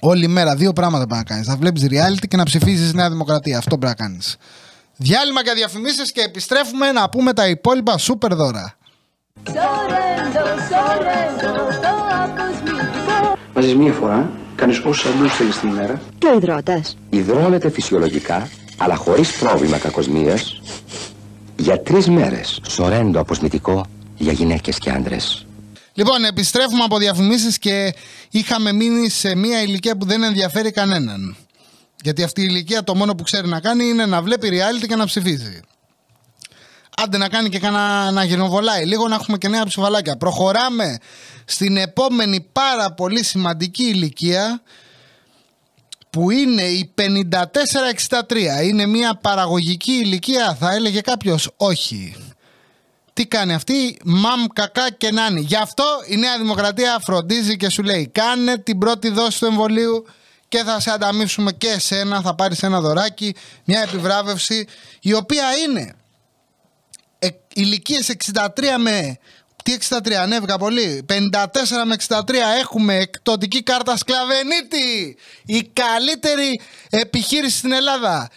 Όλη 0.00 0.28
μέρα 0.28 0.56
δύο 0.56 0.72
πράγματα 0.72 1.06
πρέπει 1.06 1.22
να 1.22 1.24
κάνεις. 1.24 1.46
Θα 1.46 1.56
βλέπεις 1.56 1.86
reality 1.90 2.26
και 2.28 2.36
να 2.36 2.44
ψηφίζεις 2.44 2.92
Νέα 2.92 3.10
Δημοκρατία. 3.10 3.58
Αυτό 3.58 3.78
πρέπει 3.78 3.94
να 3.98 4.06
κάνεις. 4.06 4.36
Διάλειμμα 4.96 5.40
για 5.40 5.54
διαφημίσεις 5.54 6.12
και 6.12 6.20
επιστρέφουμε 6.20 6.92
να 6.92 7.08
πούμε 7.08 7.32
τα 7.32 7.48
υπόλοιπα 7.48 7.98
σούπερ 7.98 8.34
δώρα. 8.34 8.76
Βάζει 13.54 13.74
μία 13.74 13.92
φορά 13.92 14.30
Κάνεις 14.54 14.78
όσα 14.78 15.08
σαντουίτ 15.08 15.30
θέλεις 15.32 15.58
την 15.58 15.68
ημέρα. 15.68 16.00
Και 16.18 16.26
ο 16.26 16.34
υδρότας. 16.34 16.96
Υδρώνεται 17.10 17.70
φυσιολογικά 17.70 18.48
αλλά 18.76 18.94
χωρίς 18.94 19.36
πρόβλημα 19.38 19.78
κακοσμίας, 19.78 20.60
για 21.56 21.80
τρεις 21.80 22.08
μέρες. 22.08 22.60
Σορέντο 22.68 23.20
αποσμητικό 23.20 23.84
για 24.16 24.32
γυναίκες 24.32 24.78
και 24.78 24.90
άντρες. 24.90 25.46
Λοιπόν, 25.94 26.24
επιστρέφουμε 26.24 26.82
από 26.84 26.98
διαφημίσεις 26.98 27.58
και 27.58 27.94
είχαμε 28.30 28.72
μείνει 28.72 29.08
σε 29.08 29.34
μια 29.34 29.62
ηλικία 29.62 29.96
που 29.96 30.06
δεν 30.06 30.22
ενδιαφέρει 30.22 30.70
κανέναν. 30.70 31.36
Γιατί 32.02 32.22
αυτή 32.22 32.40
η 32.40 32.46
ηλικία 32.48 32.84
το 32.84 32.94
μόνο 32.94 33.14
που 33.14 33.22
ξέρει 33.22 33.48
να 33.48 33.60
κάνει 33.60 33.84
είναι 33.84 34.06
να 34.06 34.22
βλέπει 34.22 34.48
reality 34.52 34.86
και 34.88 34.96
να 34.96 35.04
ψηφίζει. 35.06 35.60
Άντε 36.96 37.18
να 37.18 37.28
κάνει 37.28 37.48
και 37.48 37.58
κανένα 37.58 38.10
να 38.10 38.24
γενοβολάει 38.24 38.84
λίγο 38.84 39.08
να 39.08 39.14
έχουμε 39.14 39.38
και 39.38 39.48
νέα 39.48 39.64
ψηφαλάκια. 39.64 40.16
Προχωράμε 40.16 40.98
στην 41.44 41.76
επόμενη 41.76 42.40
πάρα 42.52 42.92
πολύ 42.92 43.24
σημαντική 43.24 43.82
ηλικία 43.82 44.62
που 46.10 46.30
είναι 46.30 46.62
η 46.62 46.94
54-63. 46.98 48.64
Είναι 48.64 48.86
μια 48.86 49.14
παραγωγική 49.14 49.92
ηλικία 49.92 50.54
θα 50.54 50.72
έλεγε 50.72 51.00
κάποιος 51.00 51.50
όχι. 51.56 52.16
Τι 53.12 53.26
κάνει 53.26 53.54
αυτή, 53.54 53.98
μαμ 54.04 54.44
κακά 54.52 54.90
και 54.90 55.10
νάνι. 55.10 55.40
Γι' 55.40 55.56
αυτό 55.56 55.84
η 56.08 56.16
Νέα 56.16 56.38
Δημοκρατία 56.38 56.98
φροντίζει 57.04 57.56
και 57.56 57.68
σου 57.68 57.82
λέει 57.82 58.08
κάνε 58.12 58.58
την 58.58 58.78
πρώτη 58.78 59.10
δόση 59.10 59.38
του 59.38 59.44
εμβολίου 59.44 60.04
και 60.48 60.62
θα 60.64 60.80
σε 60.80 60.90
ανταμείψουμε 60.90 61.52
και 61.52 61.68
εσένα, 61.68 62.20
θα 62.20 62.34
πάρεις 62.34 62.62
ένα 62.62 62.80
δωράκι, 62.80 63.34
μια 63.64 63.80
επιβράβευση 63.80 64.66
η 65.00 65.14
οποία 65.14 65.44
είναι 65.66 65.94
ε, 67.22 67.28
ηλικίες 67.54 68.12
63 68.34 68.46
με 68.78 69.18
τι 69.62 69.76
63, 69.88 70.12
ανέβηκα 70.12 70.58
πολύ. 70.58 71.04
54 71.08 71.14
με 71.86 71.96
63 72.08 72.18
έχουμε 72.60 72.96
εκτοτική 72.96 73.62
κάρτα 73.62 73.96
σκλαβενίτη. 73.96 75.16
Η 75.46 75.70
καλύτερη 75.72 76.60
επιχείρηση 76.90 77.56
στην 77.56 77.72
Ελλάδα. 77.72 78.28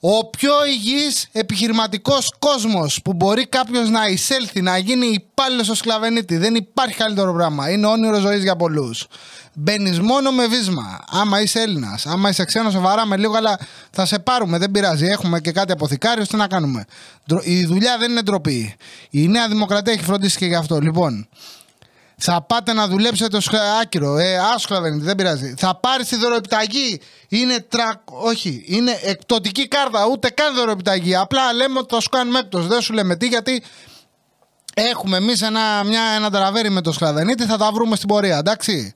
Ο 0.00 0.30
πιο 0.30 0.52
υγιής 0.66 1.28
επιχειρηματικός 1.32 2.34
κόσμος 2.38 3.02
που 3.02 3.12
μπορεί 3.12 3.46
κάποιος 3.46 3.90
να 3.90 4.06
εισέλθει, 4.06 4.62
να 4.62 4.78
γίνει 4.78 5.06
υπάλληλος 5.06 5.66
στο 5.66 5.74
σκλαβενίτη. 5.74 6.36
Δεν 6.36 6.54
υπάρχει 6.54 6.96
καλύτερο 6.96 7.32
πράγμα. 7.32 7.70
Είναι 7.70 7.86
όνειρο 7.86 8.18
ζωής 8.18 8.42
για 8.42 8.56
πολλούς. 8.56 9.06
Μπαίνεις 9.54 10.00
μόνο 10.00 10.30
με 10.30 10.46
βίσμα. 10.46 11.04
Άμα 11.10 11.40
είσαι 11.40 11.60
Έλληνας, 11.60 12.06
άμα 12.06 12.28
είσαι 12.28 12.44
ξένος, 12.44 12.72
σε 12.72 12.78
βαράμε 12.78 13.16
λίγο, 13.16 13.36
αλλά 13.36 13.58
θα 13.90 14.06
σε 14.06 14.18
πάρουμε. 14.18 14.58
Δεν 14.58 14.70
πειράζει. 14.70 15.06
Έχουμε 15.06 15.40
και 15.40 15.52
κάτι 15.52 15.72
αποθηκάριο. 15.72 16.26
Τι 16.26 16.36
να 16.36 16.46
κάνουμε. 16.46 16.84
Η 17.42 17.64
δουλειά 17.64 17.98
δεν 17.98 18.10
είναι 18.10 18.22
ντροπή. 18.22 18.74
Η 19.10 19.28
Νέα 19.28 19.48
Δημοκρατία 19.48 19.92
έχει 19.92 20.04
φροντίσει 20.04 20.38
και 20.38 20.46
γι' 20.46 20.54
αυτό. 20.54 20.78
Λοιπόν, 20.78 21.28
θα 22.18 22.42
πάτε 22.42 22.72
να 22.72 22.88
δουλέψετε 22.88 23.36
ως 23.36 23.50
άκυρο. 23.82 24.16
Ε, 24.16 24.38
άσχολα 24.38 24.80
δεν 24.80 24.92
είναι, 24.92 25.04
δεν 25.04 25.16
πειράζει. 25.16 25.54
Θα 25.58 25.76
πάρεις 25.76 26.08
τη 26.08 26.16
δωροεπιταγή. 26.16 27.00
Είναι 27.28 27.60
τρα... 27.68 28.02
Όχι, 28.04 28.64
είναι 28.66 28.98
εκτοτική 29.02 29.68
κάρτα. 29.68 30.06
Ούτε 30.06 30.30
καν 30.30 30.54
δωροεπιταγή. 30.54 31.16
Απλά 31.16 31.52
λέμε 31.52 31.78
ότι 31.78 31.94
θα 31.94 32.00
σου 32.00 32.08
κάνουμε 32.08 32.38
έπτωση. 32.38 32.66
Δεν 32.66 32.80
σου 32.80 32.92
λέμε 32.92 33.16
τι, 33.16 33.26
γιατί 33.26 33.62
έχουμε 34.74 35.16
εμείς 35.16 35.42
ένα, 35.42 35.84
μια, 35.84 36.02
ένα 36.02 36.30
τραβέρι 36.30 36.70
με 36.70 36.80
το 36.80 36.92
σκλαβενίτη. 36.92 37.44
Θα 37.44 37.56
τα 37.56 37.70
βρούμε 37.72 37.96
στην 37.96 38.08
πορεία, 38.08 38.38
εντάξει. 38.38 38.94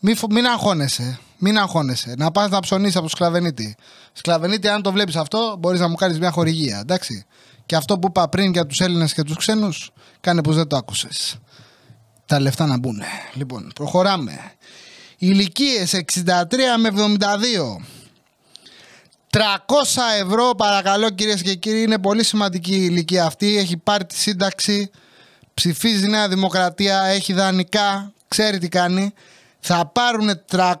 Μην, 0.00 0.18
μην 0.30 0.46
αγχώνεσαι. 0.46 1.18
Μην 1.38 1.58
αγχώνεσαι. 1.58 2.14
Να 2.16 2.30
πας 2.30 2.50
να 2.50 2.60
ψωνίσεις 2.60 2.96
από 2.96 3.04
το 3.04 3.10
σκλαβενίτη. 3.10 3.76
Σκλαβενίτη, 4.12 4.68
αν 4.68 4.82
το 4.82 4.92
βλέπεις 4.92 5.16
αυτό, 5.16 5.56
μπορείς 5.58 5.80
να 5.80 5.88
μου 5.88 5.94
κάνεις 5.94 6.18
μια 6.18 6.30
χορηγία. 6.30 6.78
Εντάξει. 6.78 7.24
Και 7.66 7.76
αυτό 7.76 7.98
που 7.98 8.06
είπα 8.08 8.28
πριν 8.28 8.52
για 8.52 8.66
τους 8.66 8.80
Έλληνες 8.80 9.12
και 9.12 9.22
τους 9.22 9.36
ξένους, 9.36 9.90
κάνε 10.20 10.42
πως 10.42 10.56
δεν 10.56 10.66
το 10.66 10.76
άκουσες. 10.76 11.38
Τα 12.30 12.40
λεφτά 12.40 12.66
να 12.66 12.78
μπουν. 12.78 13.02
Λοιπόν, 13.34 13.70
προχωράμε. 13.74 14.52
Ηλικίες 15.18 15.94
63 15.94 16.24
με 16.78 16.88
72. 16.88 17.80
300 19.30 19.40
ευρώ 20.20 20.54
παρακαλώ 20.56 21.10
κυρίες 21.10 21.42
και 21.42 21.54
κύριοι 21.54 21.82
είναι 21.82 21.98
πολύ 21.98 22.24
σημαντική 22.24 22.74
η 22.74 22.86
ηλικία 22.90 23.24
αυτή 23.24 23.56
έχει 23.58 23.76
πάρει 23.76 24.04
τη 24.04 24.16
σύνταξη 24.16 24.90
ψηφίζει 25.54 26.06
Νέα 26.06 26.28
Δημοκρατία 26.28 27.02
έχει 27.02 27.32
δανεικά 27.32 28.12
ξέρει 28.28 28.58
τι 28.58 28.68
κάνει 28.68 29.14
θα 29.60 29.86
πάρουν 29.86 30.30
300 30.50 30.74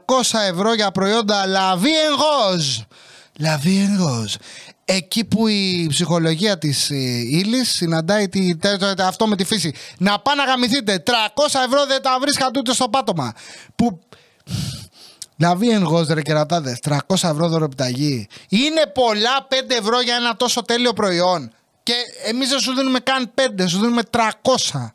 ευρώ 0.50 0.74
για 0.74 0.90
προϊόντα 0.90 1.44
La 3.42 3.56
Vie 3.56 3.80
en 3.86 3.96
Rose. 3.96 4.34
La 4.90 4.96
Vie 4.96 4.96
en 4.96 4.96
Rose. 4.96 4.96
Εκεί 4.96 5.24
που 5.24 5.48
η 5.48 5.86
ψυχολογία 5.88 6.58
της 6.58 6.90
ε, 6.90 6.94
ύλης 7.18 7.70
συναντάει 7.70 8.28
τη, 8.28 8.50
αυτό 8.98 9.26
με 9.26 9.36
τη 9.36 9.44
φύση. 9.44 9.74
Να 9.98 10.18
πάνε 10.18 10.42
να 10.42 10.48
γαμηθείτε. 10.48 11.02
300 11.06 11.12
ευρώ 11.66 11.86
δεν 11.86 12.02
τα 12.02 12.18
βρίσκατε 12.20 12.58
ούτε 12.58 12.72
στο 12.72 12.88
πάτωμα. 12.88 13.32
Που... 13.76 14.00
La 15.42 15.54
Vie 15.54 15.78
en 15.78 15.86
Rose 15.88 16.08
ρε 16.08 16.22
κερατάδες. 16.22 16.78
300 16.82 16.96
ευρώ 17.08 17.48
δωροπιταγή. 17.48 18.28
Είναι 18.48 18.86
πολλά 18.94 19.46
5 19.48 19.54
ευρώ 19.68 20.00
για 20.00 20.14
ένα 20.14 20.36
τόσο 20.36 20.62
τέλειο 20.62 20.92
προϊόν. 20.92 21.52
Και 21.82 21.94
εμείς 22.24 22.48
δεν 22.48 22.58
σου 22.58 22.74
δίνουμε 22.74 22.98
καν 22.98 23.30
5, 23.34 23.64
σου 23.66 23.78
δίνουμε 23.78 24.02
300. 24.10 24.92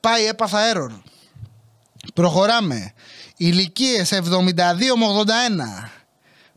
Πάει, 0.00 0.26
έπαθα 0.26 0.58
error. 0.72 1.00
Προχωράμε. 2.14 2.92
Ηλικίες 3.36 4.12
72 4.12 4.22
με 4.96 5.06
81. 5.86 5.95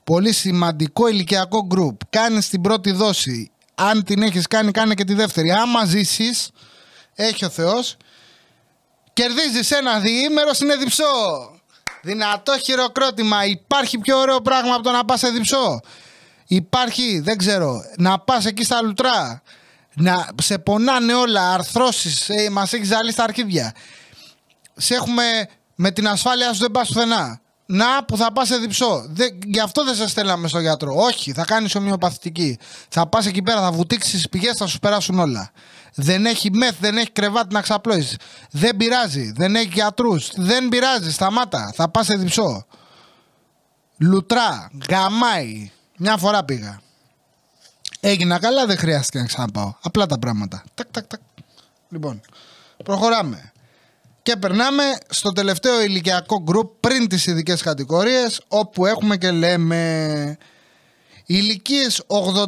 Πολύ 0.09 0.33
σημαντικό 0.33 1.07
ηλικιακό 1.07 1.67
group. 1.75 1.95
Κάνεις 2.09 2.49
την 2.49 2.61
πρώτη 2.61 2.91
δόση. 2.91 3.51
Αν 3.75 4.03
την 4.03 4.21
έχεις 4.21 4.47
κάνει, 4.47 4.71
κάνε 4.71 4.93
και 4.93 5.03
τη 5.03 5.13
δεύτερη. 5.13 5.51
Άμα 5.51 5.85
ζήσεις, 5.85 6.49
έχει 7.15 7.45
ο 7.45 7.49
Θεός, 7.49 7.97
κερδίζεις 9.13 9.71
ένα 9.71 9.99
διήμερο 9.99 10.53
στην 10.53 10.69
Εδιψό. 10.69 11.03
Δυνατό 12.01 12.59
χειροκρότημα. 12.59 13.45
Υπάρχει 13.45 13.97
πιο 13.97 14.17
ωραίο 14.17 14.41
πράγμα 14.41 14.73
από 14.73 14.83
το 14.83 14.91
να 14.91 15.05
πας 15.05 15.19
σε 15.19 15.27
Εδιψό. 15.27 15.79
Υπάρχει, 16.47 17.19
δεν 17.19 17.37
ξέρω, 17.37 17.81
να 17.97 18.19
πας 18.19 18.45
εκεί 18.45 18.63
στα 18.63 18.81
λουτρά 18.81 19.41
να 19.93 20.27
σε 20.41 20.57
πονάνε 20.57 21.13
όλα, 21.13 21.53
αρθρώσεις, 21.53 22.29
ε, 22.29 22.49
μας 22.49 22.73
έχεις 22.73 22.87
ζαλίσει 22.87 23.15
τα 23.15 23.23
αρχίδια. 23.23 23.73
Σε 24.75 24.93
έχουμε 24.93 25.23
με 25.75 25.91
την 25.91 26.07
ασφάλεια 26.07 26.53
σου 26.53 26.59
δεν 26.59 26.71
πας 26.71 26.87
πουθενά. 26.87 27.41
Να 27.71 28.03
που 28.05 28.17
θα 28.17 28.31
πας 28.31 28.47
σε 28.47 28.57
διψό. 28.57 29.05
Δεν, 29.09 29.39
γι' 29.45 29.59
αυτό 29.59 29.83
δεν 29.83 29.95
σε 29.95 30.07
στέλναμε 30.07 30.47
στο 30.47 30.59
γιατρό. 30.59 30.93
Όχι, 30.95 31.33
θα 31.33 31.45
κάνεις 31.45 31.75
ομοιοπαθητική. 31.75 32.57
Θα 32.89 33.07
πας 33.07 33.25
εκεί 33.25 33.41
πέρα, 33.41 33.61
θα 33.61 33.71
βουτήξεις 33.71 34.21
τι 34.21 34.29
πηγές, 34.29 34.57
θα 34.57 34.67
σου 34.67 34.79
περάσουν 34.79 35.19
όλα. 35.19 35.51
Δεν 35.95 36.25
έχει 36.25 36.51
μεθ, 36.51 36.75
δεν 36.79 36.97
έχει 36.97 37.11
κρεβάτι 37.11 37.53
να 37.53 37.61
ξαπλώσεις. 37.61 38.17
Δεν 38.51 38.77
πειράζει, 38.77 39.31
δεν 39.31 39.55
έχει 39.55 39.69
γιατρούς. 39.73 40.31
Δεν 40.35 40.69
πειράζει, 40.69 41.11
σταμάτα. 41.11 41.71
Θα 41.75 41.89
πας 41.89 42.05
σε 42.05 42.15
διψό. 42.15 42.65
Λουτρά, 43.97 44.71
γαμάι. 44.89 45.71
Μια 45.97 46.17
φορά 46.17 46.43
πήγα. 46.43 46.81
Έγινα 47.99 48.39
καλά, 48.39 48.65
δεν 48.65 48.77
χρειάστηκε 48.77 49.19
να 49.19 49.25
ξαναπάω. 49.25 49.73
Απλά 49.81 50.05
τα 50.05 50.19
πράγματα. 50.19 50.63
Τακ, 50.73 50.87
τακ, 50.91 51.05
τακ. 51.05 51.19
Λοιπόν, 51.89 52.21
προχωράμε. 52.83 53.51
Και 54.29 54.37
περνάμε 54.37 54.83
στο 55.09 55.31
τελευταίο 55.31 55.81
ηλικιακό 55.81 56.41
γκρουπ 56.41 56.71
πριν 56.79 57.07
τις 57.07 57.25
ειδικές 57.25 57.61
κατηγορίες 57.61 58.41
όπου 58.47 58.85
έχουμε 58.85 59.17
και 59.17 59.31
λέμε 59.31 60.37
ηλικίες 61.25 62.03
85, 62.07 62.45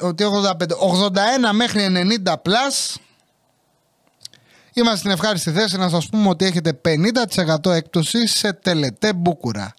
85, 0.00 0.12
81 0.12 1.52
μέχρι 1.52 1.86
90 2.24 2.32
plus 2.32 2.96
Είμαστε 4.72 4.98
στην 4.98 5.10
ευχάριστη 5.10 5.50
θέση 5.50 5.76
να 5.76 5.88
σας 5.88 6.08
πούμε 6.08 6.28
ότι 6.28 6.44
έχετε 6.44 6.80
50% 7.64 7.70
έκπτωση 7.70 8.26
σε 8.26 8.52
τελετέ 8.52 9.12
μπούκουρα. 9.12 9.74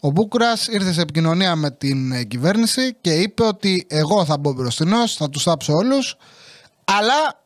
Ο 0.00 0.10
Μπούκουρας 0.10 0.66
ήρθε 0.66 0.92
σε 0.92 1.00
επικοινωνία 1.00 1.56
με 1.56 1.70
την 1.70 2.12
ε, 2.12 2.24
κυβέρνηση 2.24 2.96
και 3.00 3.12
είπε 3.12 3.44
ότι 3.44 3.86
εγώ 3.88 4.24
θα 4.24 4.38
μπω 4.38 4.52
μπροστινός, 4.52 5.16
θα 5.16 5.28
τους 5.30 5.42
θάψω 5.42 5.74
όλους, 5.74 6.16
αλλά 6.84 7.44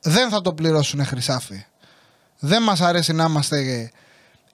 δεν 0.00 0.28
θα 0.30 0.40
το 0.40 0.52
πληρώσουν 0.52 1.04
χρυσάφι. 1.04 1.64
Δεν 2.38 2.62
μας 2.62 2.80
αρέσει 2.80 3.12
να 3.12 3.24
είμαστε. 3.24 3.90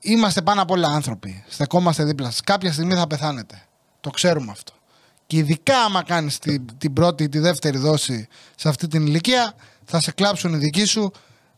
Είμαστε 0.00 0.42
πάνω 0.42 0.62
απ' 0.62 0.70
όλα 0.70 0.88
άνθρωποι. 0.88 1.44
Στεκόμαστε 1.48 2.04
δίπλα 2.04 2.30
σας. 2.30 2.40
Κάποια 2.40 2.72
στιγμή 2.72 2.94
θα 2.94 3.06
πεθάνετε. 3.06 3.62
Το 4.00 4.10
ξέρουμε 4.10 4.50
αυτό. 4.50 4.72
Και 5.26 5.36
ειδικά 5.36 5.78
άμα 5.78 6.02
κάνεις 6.02 6.38
την, 6.38 6.66
την 6.78 6.92
πρώτη 6.92 7.22
ή 7.22 7.28
τη 7.28 7.38
δεύτερη 7.38 7.78
δόση 7.78 8.28
σε 8.56 8.68
αυτή 8.68 8.86
την 8.86 9.06
ηλικία, 9.06 9.54
θα 9.84 10.00
σε 10.00 10.12
κλάψουν 10.12 10.54
οι 10.54 10.56
δικοί 10.56 10.84
σου 10.84 11.12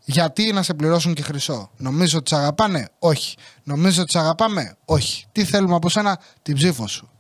γιατί 0.04 0.52
να 0.52 0.62
σε 0.62 0.74
πληρώσουν 0.74 1.14
και 1.14 1.22
χρυσό. 1.22 1.70
Νομίζω 1.76 2.18
ότι 2.18 2.28
σε 2.28 2.36
αγαπάνε; 2.36 2.88
Όχι. 2.98 3.36
Νομίζω 3.62 4.02
ότι 4.02 4.10
σε 4.10 4.18
αγαπάμε; 4.18 4.76
Όχι. 4.84 5.26
Τι 5.32 5.44
θέλουμε 5.44 5.74
από 5.74 5.88
σένα, 5.88 6.20
την 6.42 6.54
ψήφο 6.54 6.86
σου. 6.86 7.10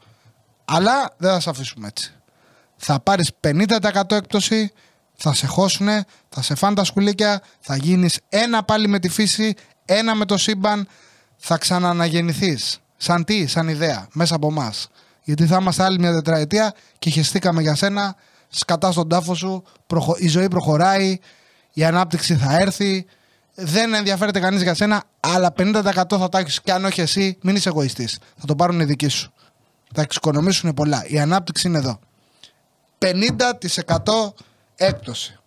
Αλλά 0.64 1.14
δεν 1.16 1.30
θα 1.30 1.40
σε 1.40 1.50
αφήσουμε 1.50 1.86
έτσι. 1.86 2.12
Θα 2.76 3.00
πάρεις 3.00 3.30
50% 3.40 4.10
έκπτωση, 4.10 4.72
θα 5.16 5.34
σε 5.34 5.46
χώσουνε, 5.46 6.04
θα 6.28 6.42
σε 6.42 6.54
φάνε 6.54 6.74
τα 6.74 6.84
σκουλίκια, 6.84 7.42
θα 7.60 7.76
γίνεις 7.76 8.18
ένα 8.28 8.62
πάλι 8.62 8.88
με 8.88 8.98
τη 8.98 9.08
φύση, 9.08 9.54
ένα 9.84 10.14
με 10.14 10.24
το 10.24 10.36
σύμπαν, 10.36 10.88
θα 11.36 11.58
ξανααναγεννηθείς. 11.58 12.78
Σαν 12.96 13.24
τι, 13.24 13.46
σαν 13.46 13.68
ιδέα, 13.68 14.08
μέσα 14.12 14.34
από 14.34 14.48
εμάς. 14.48 14.88
Γιατί 15.22 15.46
θα 15.46 15.58
είμαστε 15.60 15.82
άλλη 15.82 15.98
μια 15.98 16.12
τετραετία 16.12 16.74
και 16.98 17.10
χεστήκαμε 17.10 17.62
για 17.62 17.74
σένα, 17.74 18.16
σκατά 18.48 18.92
στον 18.92 19.08
τάφο 19.08 19.34
σου, 19.34 19.62
η 20.16 20.28
ζωή 20.28 20.48
προχωράει, 20.48 21.18
η 21.72 21.84
ανάπτυξη 21.84 22.36
θα 22.36 22.58
έρθει, 22.58 23.06
δεν 23.54 23.94
ενδιαφέρεται 23.94 24.40
κανείς 24.40 24.62
για 24.62 24.74
σένα, 24.74 25.02
αλλά 25.20 25.52
50% 25.58 25.82
θα 26.08 26.28
τα 26.28 26.38
έχεις 26.38 26.60
και 26.60 26.72
αν 26.72 26.84
όχι 26.84 27.00
εσύ, 27.00 27.38
μην 27.42 27.56
είσαι 27.56 27.68
εγωιστής. 27.68 28.18
Θα 28.36 28.46
το 28.46 28.54
πάρουν 28.54 28.80
οι 28.80 28.84
δικοί 28.84 29.08
σου. 29.08 29.32
Θα 29.94 30.02
εξοικονομήσουν 30.02 30.74
πολλά. 30.74 31.04
Η 31.06 31.18
ανάπτυξη 31.18 31.68
είναι 31.68 31.78
εδώ. 31.78 31.98
50% 32.98 34.34
έκπτωση. 34.76 35.38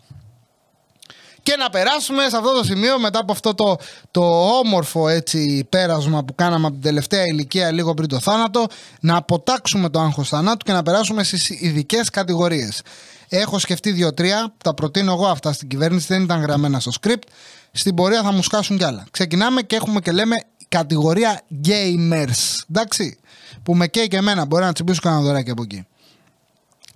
Και 1.44 1.56
να 1.56 1.70
περάσουμε 1.70 2.30
σε 2.30 2.38
αυτό 2.38 2.54
το 2.54 2.64
σημείο 2.64 3.00
μετά 3.00 3.20
από 3.20 3.32
αυτό 3.32 3.54
το, 3.54 3.78
το 4.12 4.48
όμορφο 4.58 5.08
έτσι 5.08 5.66
πέρασμα 5.70 6.24
που 6.24 6.36
κάναμε 6.36 6.66
από 6.66 6.74
την 6.74 6.84
τελευταία 6.84 7.24
ηλικία 7.24 7.72
λίγο 7.72 7.94
πριν 7.94 8.08
το 8.08 8.20
θάνατο 8.20 8.66
να 9.00 9.16
αποτάξουμε 9.16 9.90
το 9.90 10.00
άγχος 10.00 10.30
θανάτου 10.30 10.66
και 10.66 10.72
να 10.72 10.84
περάσουμε 10.84 11.24
στις 11.24 11.50
ειδικές 11.50 12.10
κατηγορίες. 12.10 12.82
Έχω 13.30 13.60
σκεφτεί 13.60 13.92
δύο-τρία, 13.92 14.54
τα 14.64 14.74
προτείνω 14.74 15.12
εγώ 15.12 15.28
αυτά 15.28 15.54
στην 15.54 15.68
κυβέρνηση, 15.68 16.06
δεν 16.10 16.24
ήταν 16.24 16.42
γραμμένα 16.42 16.80
στο 16.80 16.92
script. 17.02 17.24
Στην 17.72 17.96
πορεία 17.96 18.22
θα 18.22 18.32
μου 18.32 18.44
σκάσουν 18.44 18.78
κι 18.78 18.84
άλλα. 18.84 19.06
Ξεκινάμε 19.12 19.62
και 19.62 19.76
έχουμε 19.76 20.00
και 20.00 20.12
λέμε 20.12 20.36
κατηγορία 20.68 21.42
gamers. 21.68 22.64
Εντάξει, 22.70 23.20
που 23.64 23.76
με 23.76 23.88
καίει 23.88 24.08
και 24.08 24.18
εμένα, 24.18 24.46
μπορεί 24.46 24.64
να 24.64 24.74
τσιμπήσω 24.74 25.00
κανένα 25.02 25.22
δωράκι 25.22 25.52
από 25.52 25.62
εκεί. 25.62 25.86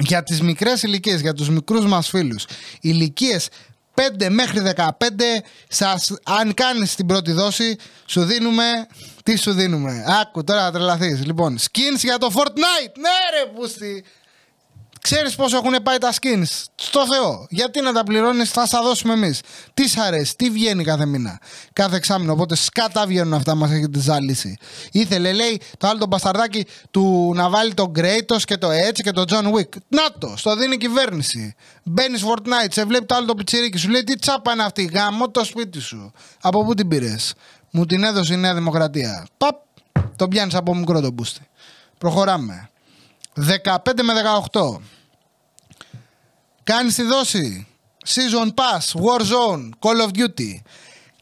Για 0.01 0.24
τις 0.24 0.41
μικρές 0.41 0.84
ηλικίες, 0.84 1.22
για 1.22 1.34
τους 1.34 1.50
μικρούς 1.50 1.86
μας 1.86 2.10
φίλους, 2.10 2.46
ηλικίες 2.81 3.50
5 3.93 4.29
μέχρι 4.29 4.60
15, 4.60 5.43
σας, 5.67 6.13
αν 6.24 6.53
κάνεις 6.53 6.96
την 6.96 7.05
πρώτη 7.05 7.31
δόση, 7.31 7.75
σου 8.05 8.24
δίνουμε. 8.24 8.63
Τι 9.24 9.36
σου 9.36 9.51
δίνουμε; 9.51 10.03
Άκου 10.22 10.43
τώρα 10.43 10.62
να 10.62 10.72
τρελαθείς. 10.72 11.25
Λοιπόν, 11.25 11.58
skins 11.60 11.98
για 11.98 12.17
το 12.17 12.31
Fortnite. 12.36 12.93
Ναι, 13.00 13.39
ρε, 13.39 13.51
πούστη. 13.55 14.03
Ξέρεις 15.01 15.36
πόσο 15.36 15.58
έχουν 15.58 15.84
πάει 15.84 15.98
τα 15.98 16.12
skins; 16.12 16.63
Στο 16.75 17.08
Θεό. 17.08 17.46
Γιατί 17.50 17.81
να 17.81 17.93
τα 17.93 18.03
πληρώνεις, 18.03 18.50
θα 18.50 18.65
στα 18.65 18.81
δώσουμε 18.81 19.13
εμείς. 19.13 19.41
Τι 19.74 19.89
σ' 19.89 19.98
αρέσει, 19.98 20.36
τι 20.36 20.50
βγαίνει 20.50 20.84
κάθε 20.84 21.05
μήνα, 21.05 21.39
κάθε 21.74 21.96
εξάμεινο. 21.96 22.31
Οπότε 22.31 22.55
σκάτα 22.55 23.05
βγαίνουν 23.05 23.34
αυτά, 23.34 23.55
μας 23.55 23.72
έχετε 23.72 24.00
ζαλίσει. 24.00 24.58
Ήθελε, 24.91 25.34
λέει, 25.34 25.62
το 25.77 25.88
άλλο 25.88 26.00
το 26.00 26.08
μπασταρδάκι 26.08 26.65
του 26.91 27.31
να 27.36 27.50
βάλει 27.50 27.74
τον 27.74 27.91
Kratos 27.96 28.41
και 28.43 28.58
το 28.58 28.67
Edge 28.70 29.00
και 29.03 29.12
το 29.12 29.24
John 29.27 29.53
Wick. 29.53 29.77
Να 29.88 30.12
το, 30.17 30.34
στο 30.38 30.55
δίνει 30.55 30.74
η 30.74 30.77
κυβέρνηση. 30.77 31.55
Μπαίνεις 31.84 32.24
Fortnite, 32.24 32.72
σε 32.72 32.86
βλέπει 32.86 33.05
το 33.05 33.15
άλλο 33.15 33.25
το 33.25 33.36
πιτσιρίκι 33.36 33.77
σου. 33.77 33.89
Λέει, 33.89 34.03
τι 34.03 34.15
τσάπα 34.15 34.51
είναι 34.51 34.63
αυτή, 34.63 34.84
γάμο 34.84 35.29
το 35.29 35.43
σπίτι 35.43 35.79
σου. 35.79 36.12
Από 36.41 36.65
πού 36.65 36.74
την 36.74 36.88
πήρες; 36.88 37.34
Μου 37.72 37.86
την 37.86 38.03
έδωσε 38.03 38.34
η 38.34 38.38
Νέα 38.38 38.53
Δημοκρατία. 38.53 39.27
Παπ, 39.38 39.55
το 40.15 40.27
πιάνεις 40.27 40.55
από 40.55 40.75
μικρό 40.75 41.01
το 41.01 41.12
μπούστι. 41.12 41.41
Προχωράμε. 41.98 42.71
15 43.36 44.02
με 44.04 44.14
18. 44.52 44.82
Κάνεις 46.64 46.96
τη 46.96 47.04
δόση. 47.04 47.68
Season 48.06 48.48
Pass, 48.48 49.02
Warzone, 49.02 49.70
Call 49.80 50.08
of 50.08 50.10
Duty. 50.20 50.62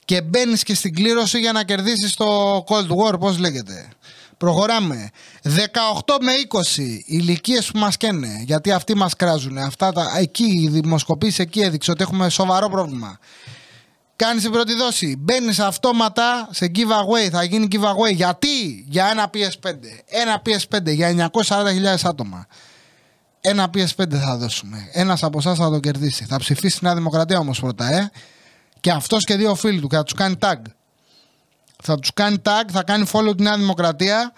Και 0.06 0.22
μπαίνεις 0.22 0.64
και 0.64 0.76
στην 0.76 0.96
κλήρωση 0.96 1.40
για 1.40 1.52
να 1.52 1.64
κερδίσεις 1.64 2.16
το 2.16 2.58
Cold 2.68 2.88
War, 2.88 3.20
πώς 3.20 3.38
λέγεται. 3.38 3.90
Προχωράμε. 4.38 5.10
18 5.44 6.18
με 6.22 6.32
20 6.34 7.04
ηλικίες 7.06 7.72
που 7.72 7.80
μας 7.80 7.98
καίνε, 7.98 8.44
γιατί 8.46 8.72
αυτοί 8.72 8.96
μας 8.96 9.16
κράζουν. 9.16 9.58
Αυτά 9.58 9.92
τα, 9.92 10.14
εκεί 10.18 10.44
η 10.44 10.70
δημοσκοπήση 10.70 11.42
εκεί 11.42 11.60
έδειξε 11.60 11.92
ότι 11.92 12.04
έχουμε 12.04 12.30
σοβαρό 12.30 12.70
πρόβλημα. 12.70 13.20
Κάνεις 14.20 14.44
την 14.44 14.52
πρώτη 14.52 14.74
δόση. 14.74 15.16
Μπαίνεις 15.20 15.60
αυτόματα 15.60 16.50
σε 16.52 16.72
giveaway. 16.76 17.30
Θα 17.32 17.44
γίνει 17.44 17.68
giveaway. 17.72 18.14
Γιατί; 18.14 18.86
Για 18.88 19.06
ένα 19.06 19.30
PS5. 19.34 19.74
Ένα 20.06 20.42
PS5 20.46 20.94
για 20.94 21.32
940.000 21.48 21.96
άτομα. 22.04 22.48
Ένα 23.42 23.70
PS5 23.74 24.14
θα 24.14 24.38
δώσουμε. 24.38 24.90
Ένας 24.92 25.24
από 25.24 25.38
εσάς 25.38 25.58
θα 25.58 25.70
το 25.70 25.80
κερδίσει. 25.80 26.26
Θα 26.26 26.38
ψηφίσει 26.38 26.80
τη 26.80 26.86
Νέα 26.86 26.96
Δημοκρατία 26.96 27.40
όμως 27.40 27.60
πρώτα, 27.60 27.94
ε. 27.94 28.12
Και 28.80 28.92
αυτός 28.92 29.24
και 29.24 29.36
δύο 29.36 29.56
φίλοι 29.56 29.80
του 29.80 29.88
και 29.88 29.96
θα 29.96 30.04
τους 30.04 30.14
κάνει 30.14 30.36
tag. 30.42 30.62
Θα 31.84 32.00
τους 32.00 32.14
κάνει 32.14 32.42
tag, 32.46 32.64
θα 32.72 32.84
κάνει 32.84 33.10
follow 33.12 33.38
τη 33.38 33.44
Νέα 33.44 33.58
Δημοκρατία 33.58 34.34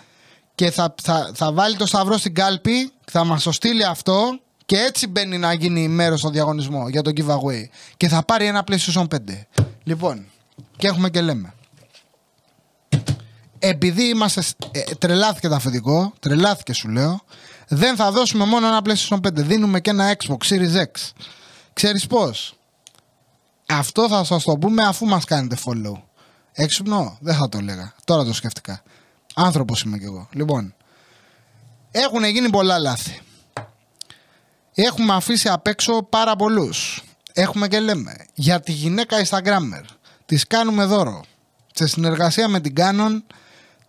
και 0.56 0.72
θα, 0.72 0.96
θα, 1.02 1.32
θα 1.34 1.52
βάλει 1.54 1.76
το 1.76 1.86
σταυρό 1.86 2.18
στην 2.18 2.34
κάλπη. 2.34 2.92
Θα 3.12 3.24
μας 3.24 3.44
το 3.44 3.52
στείλει 3.52 3.84
αυτό 3.84 4.40
και 4.72 4.78
έτσι 4.78 5.08
μπαίνει 5.08 5.38
να 5.38 5.54
γίνει 5.54 5.88
μέρος 5.88 6.20
στο 6.20 6.30
διαγωνισμό 6.30 6.90
για 6.90 7.02
το 7.02 7.12
giveaway. 7.16 7.64
Και 7.98 8.08
θα 8.08 8.24
πάρει 8.24 8.46
ένα 8.46 8.64
PlayStation 8.68 9.08
5. 9.08 9.18
Λοιπόν, 9.84 10.26
και 10.78 10.88
έχουμε 10.88 11.10
και 11.10 11.22
λέμε. 11.22 11.54
Επειδή 13.60 14.04
είμαστε. 14.04 14.44
Ε, 14.72 14.82
τρελάθηκε 14.82 15.48
το 15.48 15.56
αφεντικό, 15.56 16.14
τρελάθηκε 16.20 16.74
σου 16.74 16.90
λέω, 16.90 17.22
δεν 17.68 17.96
θα 17.96 18.12
δώσουμε 18.12 18.46
μόνο 18.46 18.68
ένα 18.68 18.82
PlayStation 18.86 19.18
5. 19.18 19.30
Δίνουμε 19.34 19.80
και 19.80 19.90
ένα 19.90 20.16
Xbox 20.18 20.48
Series 20.50 20.76
X. 20.76 21.12
Ξέρεις 21.74 22.08
πώς; 22.08 22.56
Αυτό 23.68 24.08
θα 24.08 24.24
σας 24.24 24.44
το 24.44 24.58
πούμε 24.58 24.84
αφού 24.84 25.06
μας 25.06 25.26
κάνετε 25.26 25.58
follow. 25.66 26.02
Έξυπνο, 26.52 27.18
δεν 27.22 27.36
θα 27.36 27.50
το 27.50 27.58
έλεγα. 27.58 27.94
Τώρα 28.06 28.24
το 28.24 28.34
σκέφτηκα. 28.34 28.84
Άνθρωπος 29.36 29.82
είμαι 29.82 29.98
κι 29.98 30.06
εγώ. 30.06 30.28
Λοιπόν, 30.32 30.76
έχουν 31.92 32.24
γίνει 32.24 32.50
πολλά 32.50 32.80
λάθη. 32.80 33.22
Έχουμε 34.84 35.14
αφήσει 35.14 35.50
απ' 35.50 35.68
έξω 35.68 36.04
πάρα 36.10 36.36
πολλούς. 36.36 37.04
Έχουμε 37.34 37.68
και 37.68 37.80
λέμε 37.80 38.16
για 38.34 38.60
τη 38.60 38.72
γυναίκα 38.72 39.26
Instagrammer. 39.26 39.84
Της 40.26 40.48
κάνουμε 40.48 40.86
δώρο. 40.86 41.24
Σε 41.74 41.88
συνεργασία 41.88 42.48
με 42.48 42.60
την 42.60 42.74
Canon 42.78 43.22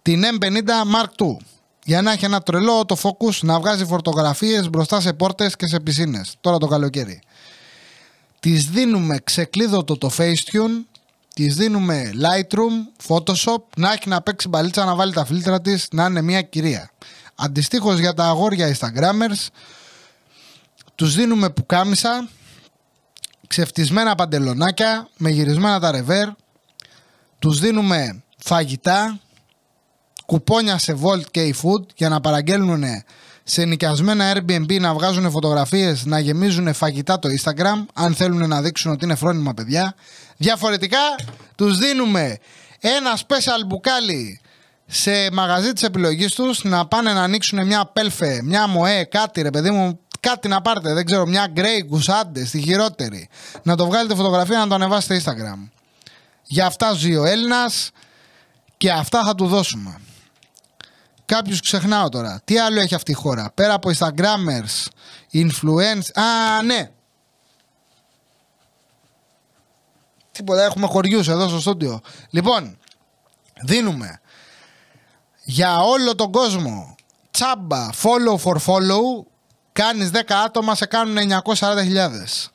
την 0.02 0.22
M50 0.40 0.54
Mark 0.94 1.24
II. 1.24 1.36
Για 1.84 2.02
να 2.02 2.12
έχει 2.12 2.24
ένα 2.24 2.40
τρελό 2.40 2.84
το 2.84 2.96
focus 3.02 3.38
να 3.40 3.60
βγάζει 3.60 3.84
φωτογραφίες 3.84 4.70
μπροστά 4.70 5.00
σε 5.00 5.12
πόρτες 5.12 5.56
και 5.56 5.66
σε 5.66 5.80
πισίνες. 5.80 6.34
Τώρα 6.40 6.58
το 6.58 6.66
καλοκαίρι. 6.66 7.20
Της 8.40 8.70
δίνουμε 8.70 9.18
ξεκλείδωτο 9.24 9.98
το 9.98 10.10
Facetune. 10.16 10.84
Της 11.34 11.54
δίνουμε 11.54 12.10
Lightroom, 12.14 13.06
Photoshop, 13.08 13.62
να 13.76 13.92
έχει 13.92 14.08
να 14.08 14.22
παίξει 14.22 14.48
μπαλίτσα 14.48 14.84
να 14.84 14.94
βάλει 14.94 15.12
τα 15.12 15.24
φίλτρα 15.24 15.60
της, 15.60 15.88
να 15.92 16.04
είναι 16.04 16.22
μια 16.22 16.42
κυρία. 16.42 16.90
Αντιστοίχως 17.34 17.98
για 17.98 18.14
τα 18.14 18.24
αγόρια 18.24 18.76
Instagrammers, 18.76 19.46
τους 21.02 21.14
δίνουμε 21.14 21.50
πουκάμισα, 21.50 22.28
ξεφτισμένα 23.46 24.14
παντελονάκια 24.14 25.08
με 25.16 25.30
γυρισμένα 25.30 25.80
τα 25.80 25.90
ρεβέρ. 25.90 26.28
Τους 27.38 27.60
δίνουμε 27.60 28.22
φαγητά, 28.38 29.20
κουπόνια 30.26 30.78
σε 30.78 30.98
Volt 31.02 31.30
και 31.30 31.54
eFood 31.54 31.86
για 31.96 32.08
να 32.08 32.20
παραγγέλνουν 32.20 32.84
σε 33.42 33.64
νοικιασμένα 33.64 34.32
Airbnb 34.34 34.80
να 34.80 34.94
βγάζουν 34.94 35.30
φωτογραφίες, 35.30 36.04
να 36.04 36.18
γεμίζουν 36.18 36.74
φαγητά 36.74 37.18
το 37.18 37.28
Instagram, 37.28 37.84
αν 37.94 38.14
θέλουν 38.14 38.48
να 38.48 38.62
δείξουν 38.62 38.92
ότι 38.92 39.04
είναι 39.04 39.14
φρόνημα 39.14 39.54
παιδιά. 39.54 39.94
Διαφορετικά 40.36 41.16
τους 41.54 41.78
δίνουμε 41.78 42.38
ένα 42.80 43.16
special 43.16 43.66
μπουκάλι 43.66 44.40
σε 44.86 45.30
μαγαζί 45.32 45.72
της 45.72 45.82
επιλογής 45.82 46.34
τους 46.34 46.64
να 46.64 46.86
πάνε 46.86 47.12
να 47.12 47.22
ανοίξουν 47.22 47.66
μια 47.66 47.90
πέλφε, 47.92 48.40
μια 48.44 48.66
μοέ, 48.66 49.04
κάτι 49.04 49.42
ρε 49.42 49.50
παιδί 49.50 49.70
μου, 49.70 50.00
κάτι 50.22 50.48
να 50.48 50.62
πάρετε, 50.62 50.92
δεν 50.92 51.04
ξέρω, 51.04 51.26
μια 51.26 51.52
Grey 51.56 51.92
Goose 51.92 52.44
στη 52.44 52.60
χειρότερη. 52.60 53.28
Να 53.62 53.76
το 53.76 53.86
βγάλετε 53.86 54.14
φωτογραφία 54.14 54.58
να 54.58 54.66
το 54.66 54.74
ανεβάσετε 54.74 55.22
Instagram. 55.24 55.68
Για 56.42 56.66
αυτά 56.66 56.92
ζει 56.92 57.16
ο 57.16 57.24
Έλληνας 57.24 57.90
και 58.76 58.90
αυτά 58.90 59.24
θα 59.24 59.34
του 59.34 59.46
δώσουμε. 59.46 60.00
Κάποιου 61.24 61.56
ξεχνάω 61.62 62.08
τώρα. 62.08 62.40
Τι 62.44 62.58
άλλο 62.58 62.80
έχει 62.80 62.94
αυτή 62.94 63.10
η 63.10 63.14
χώρα; 63.14 63.50
Πέρα 63.54 63.74
από 63.74 63.90
Instagrammers, 63.98 64.88
influencers. 65.32 66.12
Α, 66.14 66.62
ναι. 66.62 66.90
Τίποτα, 70.32 70.62
έχουμε 70.62 70.86
χωριούς 70.86 71.28
εδώ 71.28 71.48
στο 71.48 71.60
στούντιο. 71.60 72.00
Λοιπόν, 72.30 72.78
δίνουμε 73.62 74.20
για 75.42 75.80
όλο 75.80 76.14
τον 76.14 76.32
κόσμο 76.32 76.94
τσάμπα 77.30 77.90
follow 77.90 78.36
for 78.44 78.56
follow 78.66 79.31
κάνεις 79.72 80.10
10 80.12 80.18
άτομα 80.44 80.74
σε 80.74 80.86
κάνουν 80.86 81.16
940.000 81.44 82.50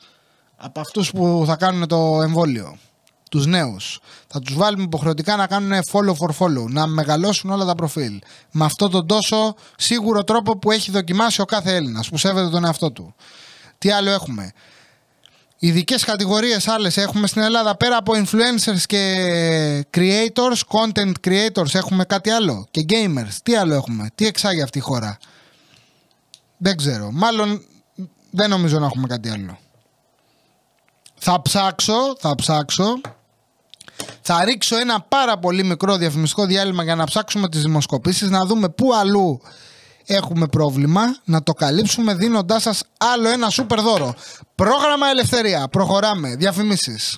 από 0.55 0.79
αυτούς 0.79 1.11
που 1.11 1.43
θα 1.47 1.55
κάνουν 1.55 1.87
το 1.87 2.21
εμβόλιο 2.21 2.77
τους 3.31 3.45
νέους 3.45 3.99
θα 4.27 4.39
τους 4.39 4.55
βάλουμε 4.55 4.83
υποχρεωτικά 4.83 5.35
να 5.35 5.47
κάνουν 5.47 5.79
follow 5.91 6.13
for 6.17 6.29
follow 6.39 6.65
να 6.69 6.87
μεγαλώσουν 6.87 7.49
όλα 7.49 7.65
τα 7.65 7.75
προφίλ 7.75 8.19
με 8.51 8.65
αυτό 8.65 8.89
τον 8.89 9.07
τόσο 9.07 9.55
σίγουρο 9.77 10.23
τρόπο 10.23 10.57
που 10.57 10.71
έχει 10.71 10.91
δοκιμάσει 10.91 11.41
ο 11.41 11.45
κάθε 11.45 11.75
Έλληνας 11.75 12.09
που 12.09 12.17
σέβεται 12.17 12.49
τον 12.49 12.65
εαυτό 12.65 12.91
του 12.91 13.15
τι 13.77 13.91
άλλο 13.91 14.09
έχουμε; 14.09 14.51
Ειδικές 15.59 16.03
κατηγορίες 16.03 16.67
άλλες 16.67 16.97
έχουμε 16.97 17.27
στην 17.27 17.41
Ελλάδα 17.41 17.75
πέρα 17.75 17.97
από 17.97 18.13
influencers 18.15 18.81
και 18.85 19.85
creators, 19.97 20.59
content 20.67 21.11
creators 21.27 21.73
έχουμε 21.73 22.03
κάτι 22.03 22.29
άλλο; 22.29 22.67
Και 22.71 22.85
gamers. 22.89 23.33
Τι 23.43 23.55
άλλο 23.55 23.73
έχουμε, 23.73 24.09
τι 24.15 24.25
εξάγει 24.27 24.61
αυτή 24.61 24.77
η 24.77 24.81
χώρα; 24.81 25.17
Δεν 26.57 26.77
ξέρω. 26.77 27.09
Μάλλον 27.11 27.61
δεν 28.31 28.49
νομίζω 28.49 28.79
να 28.79 28.85
έχουμε 28.85 29.07
κάτι 29.07 29.29
άλλο. 29.29 29.57
Θα 31.15 31.41
ψάξω, 31.41 32.15
θα 32.19 32.35
ψάξω. 32.35 33.01
Θα 34.21 34.43
ρίξω 34.45 34.77
ένα 34.77 35.01
πάρα 35.01 35.37
πολύ 35.37 35.63
μικρό 35.63 35.97
διαφημιστικό 35.97 36.45
διάλειμμα 36.45 36.83
για 36.83 36.95
να 36.95 37.03
ψάξουμε 37.03 37.49
τις 37.49 37.61
δημοσκοπήσεις, 37.61 38.29
να 38.29 38.45
δούμε 38.45 38.69
πού 38.69 38.93
αλλού 38.93 39.41
έχουμε 40.05 40.47
πρόβλημα, 40.47 41.01
να 41.23 41.43
το 41.43 41.53
καλύψουμε 41.53 42.13
δίνοντάς 42.13 42.61
σας 42.61 42.83
άλλο 42.97 43.29
ένα 43.29 43.49
σούπερ 43.49 43.81
δώρο. 43.81 44.15
Πρόγραμμα 44.55 45.07
Ελευθερία. 45.09 45.67
Προχωράμε. 45.67 46.35
Διαφημίσεις. 46.35 47.17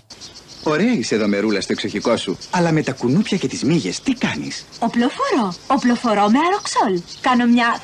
Ωραία 0.64 0.92
είσαι 0.94 1.16
εδώ 1.16 1.28
μερούλα 1.28 1.62
στο 1.62 1.74
εξοχικό 1.74 2.18
σου. 2.18 2.38
Αλλά 2.50 2.72
με 2.72 2.84
τα 2.84 2.92
κουνούπια 2.92 3.38
και 3.38 3.48
τις 3.48 3.64
μύγες 3.64 4.00
τι 4.00 4.14
κάνεις; 4.14 4.66
Οπλοφορώ. 4.80 5.54
Οπλοφορώ 5.68 6.30
με 6.30 6.38
αροξόλ. 6.48 7.02
Κάνω 7.22 7.46
μια 7.46 7.82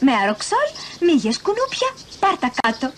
με 0.00 0.12
αροξόλ, 0.22 0.68
μύγες 1.00 1.38
κουνούπια, 1.38 1.88
πάρτα 2.20 2.50
κάτω. 2.62 2.92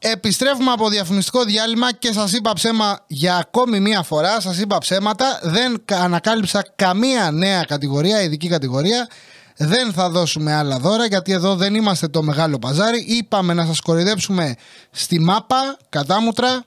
Επιστρέφουμε 0.00 0.70
από 0.70 0.88
διαφημιστικό 0.88 1.44
διάλειμμα 1.44 1.92
και 1.92 2.12
σας 2.12 2.32
είπα 2.32 2.52
ψέμα 2.52 3.04
για 3.06 3.36
ακόμη 3.36 3.80
μία 3.80 4.02
φορά. 4.02 4.40
Σας 4.40 4.58
είπα 4.58 4.78
ψέματα. 4.78 5.40
Δεν 5.42 5.84
ανακάλυψα 5.92 6.64
καμία 6.76 7.30
νέα 7.30 7.62
κατηγορία, 7.62 8.22
ειδική 8.22 8.48
κατηγορία. 8.48 9.08
Δεν 9.56 9.92
θα 9.92 10.10
δώσουμε 10.10 10.54
άλλα 10.54 10.78
δώρα 10.78 11.06
γιατί 11.06 11.32
εδώ 11.32 11.56
δεν 11.56 11.74
είμαστε 11.74 12.08
το 12.08 12.22
μεγάλο 12.22 12.58
παζάρι. 12.58 12.98
Είπαμε 12.98 13.54
να 13.54 13.66
σας 13.66 13.80
κορυδέψουμε 13.80 14.54
στη 14.90 15.20
μάπα, 15.20 15.76
κατάμουτρα. 15.88 16.64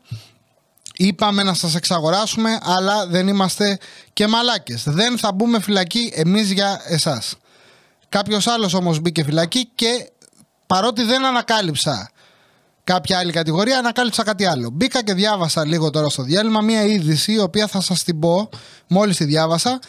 Είπαμε 0.96 1.44
να 1.44 1.54
σας 1.54 1.76
εξαγοράσουμε 1.76 2.58
αλλά 2.62 3.08
δεν 3.08 3.28
είμαστε 3.28 3.78
και 4.14 4.28
μαλάκες. 4.28 4.84
Δεν 4.86 5.18
θα 5.18 5.32
μπούμε 5.32 5.62
φυλακή 5.62 6.12
εμείς 6.16 6.52
για 6.52 6.82
εσάς. 6.88 7.36
Κάποιος 8.12 8.48
άλλος 8.48 8.74
όμως 8.74 9.00
μπήκε 9.00 9.24
φυλακή 9.24 9.70
και 9.76 10.12
παρότι 10.68 11.04
δεν 11.04 11.26
ανακάλυψα 11.26 12.12
κάποια 12.84 13.18
άλλη 13.18 13.32
κατηγορία, 13.32 13.78
ανακάλυψα 13.78 14.24
κάτι 14.24 14.46
άλλο. 14.46 14.70
Μπήκα 14.74 15.04
και 15.04 15.14
διάβασα 15.14 15.66
λίγο 15.66 15.90
τώρα 15.90 16.10
στο 16.10 16.24
διάλειμμα 16.24 16.62
μία 16.62 16.84
είδηση, 16.84 17.34
η 17.34 17.40
οποία 17.40 17.68
θα 17.68 17.82
σας 17.82 18.04
την 18.04 18.20
πω 18.20 18.50
μόλις 18.88 19.18
τη 19.18 19.24
διάβασα. 19.24 19.80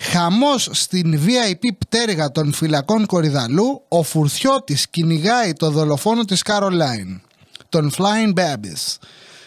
Χαμός 0.00 0.68
στην 0.72 1.20
VIP 1.26 1.74
πτέρυγα 1.78 2.32
των 2.32 2.52
φυλακών 2.52 3.06
Κορυδαλού, 3.06 3.82
ο 3.88 4.02
Φουρθιώτης 4.02 4.88
κυνηγάει 4.88 5.52
το 5.52 5.70
δολοφόνο 5.70 6.24
της 6.24 6.42
Καρολάιν, 6.42 7.20
τον 7.68 7.92
Flying 7.96 8.38
Babies, 8.38 8.96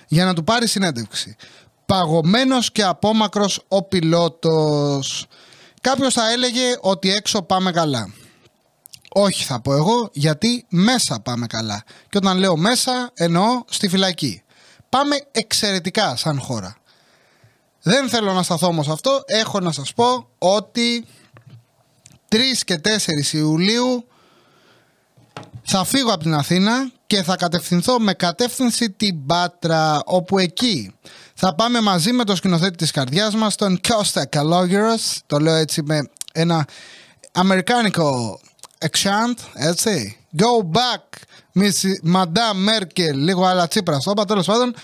για 0.07 0.25
να 0.25 0.33
του 0.33 0.43
πάρει 0.43 0.67
συνέντευξη. 0.67 1.35
Παγωμένος 1.85 2.71
και 2.71 2.83
απόμακρος 2.83 3.61
ο 3.67 3.83
πιλότος. 3.83 5.25
Κάποιος 5.81 6.13
θα 6.13 6.31
έλεγε 6.31 6.77
ότι 6.79 7.11
έξω 7.11 7.41
πάμε 7.41 7.71
καλά. 7.71 8.13
Όχι 9.13 9.43
θα 9.43 9.61
πω 9.61 9.73
εγώ 9.73 10.09
γιατί 10.13 10.65
μέσα 10.69 11.19
πάμε 11.19 11.47
καλά. 11.47 11.83
Και 12.09 12.17
όταν 12.17 12.37
λέω 12.37 12.57
μέσα 12.57 13.11
εννοώ 13.13 13.63
στη 13.69 13.87
φυλακή. 13.87 14.41
Πάμε 14.89 15.15
εξαιρετικά 15.31 16.15
σαν 16.15 16.39
χώρα. 16.39 16.75
Δεν 17.81 18.09
θέλω 18.09 18.33
να 18.33 18.43
σταθώ 18.43 18.67
όμως 18.67 18.87
αυτό. 18.89 19.23
Έχω 19.25 19.59
να 19.59 19.71
σας 19.71 19.93
πω 19.93 20.27
ότι 20.37 21.05
3 22.29 22.37
και 22.65 22.81
4 23.31 23.33
Ιουλίου 23.33 24.05
θα 25.63 25.83
φύγω 25.83 26.13
από 26.13 26.23
την 26.23 26.33
Αθήνα 26.33 26.91
και 27.07 27.23
θα 27.23 27.35
κατευθυνθώ 27.35 27.99
με 27.99 28.13
κατεύθυνση 28.13 28.89
την 28.91 29.25
Πάτρα 29.25 30.01
όπου 30.05 30.39
εκεί 30.39 30.93
θα 31.33 31.55
πάμε 31.55 31.81
μαζί 31.81 32.11
με 32.11 32.23
το 32.23 32.35
σκηνοθέτη 32.35 32.75
της 32.75 32.91
καρδιάς 32.91 33.35
μας 33.35 33.55
τον 33.55 33.79
Κώστα 33.87 34.25
Καλόγερος 34.25 35.19
το 35.25 35.39
λέω 35.39 35.53
έτσι 35.55 35.81
με 35.83 36.09
ένα 36.33 36.67
αμερικάνικο 37.31 38.39
Εξάντ, 38.83 39.37
έτσι. 39.53 40.17
Go 40.37 40.77
back, 40.77 41.03
Miss 41.55 42.13
Madame 42.15 42.69
Merkel, 42.69 43.13
λίγο 43.13 43.45
άλλα 43.45 43.67
τσίπρα 43.67 43.99
στο 43.99 44.11
όπα, 44.11 44.25
τέλος 44.25 44.45
πάντων, 44.45 44.75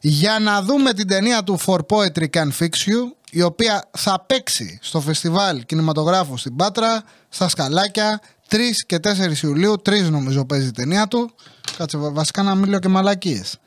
για 0.00 0.38
να 0.38 0.62
δούμε 0.62 0.92
την 0.92 1.08
ταινία 1.08 1.42
του 1.42 1.60
For 1.66 1.78
Poetry 1.88 2.26
Can 2.34 2.48
Fix 2.58 2.68
You, 2.68 3.12
η 3.30 3.42
οποία 3.42 3.88
θα 3.90 4.24
παίξει 4.26 4.78
στο 4.82 5.00
φεστιβάλ 5.00 5.64
κινηματογράφου 5.64 6.36
στην 6.36 6.56
Πάτρα, 6.56 7.02
στα 7.28 7.48
Σκαλάκια, 7.48 8.20
3 8.48 8.56
και 8.86 8.98
4 9.02 9.42
Ιουλίου, 9.42 9.82
3 9.86 10.10
νομίζω 10.10 10.44
παίζει 10.44 10.66
η 10.66 10.72
ταινία 10.72 11.08
του. 11.08 11.34
Κάτσε 11.76 11.96
βασικά 11.98 12.42
να 12.42 12.54
μιλώ 12.54 12.78
και 12.78 12.88
μαλακίες. 12.88 13.58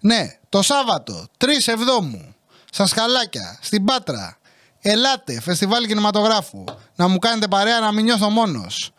Ναι, 0.00 0.38
το 0.48 0.62
Σάββατο, 0.62 1.26
3 1.38 1.44
Εβδόμου, 1.66 2.34
στα 2.70 2.86
Σκαλάκια, 2.86 3.58
στην 3.60 3.84
Πάτρα. 3.84 4.38
Ελάτε, 4.80 5.40
φεστιβάλ 5.40 5.86
κινηματογράφου. 5.86 6.64
Να 6.96 7.08
μου 7.08 7.18
κάνετε 7.18 7.48
παρέα 7.48 7.80
να 7.80 7.92
μην 7.92 8.04
νιώθω 8.04 8.30
μόνος. 8.30 8.92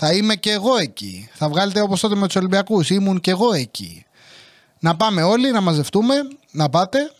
Θα 0.00 0.12
είμαι 0.12 0.34
και 0.34 0.50
εγώ 0.50 0.76
εκεί. 0.76 1.28
Θα 1.34 1.48
βγάλετε 1.48 1.80
όπως 1.80 2.00
τότε 2.00 2.14
με 2.14 2.26
τους 2.26 2.36
Ολυμπιακούς. 2.36 2.90
Ήμουν 2.90 3.20
και 3.20 3.30
εγώ 3.30 3.52
εκεί. 3.52 4.06
Να 4.78 4.96
πάμε 4.96 5.22
όλοι, 5.22 5.50
να 5.50 5.60
μαζευτούμε, 5.60 6.14
να 6.50 6.68
πάτε, 6.68 7.12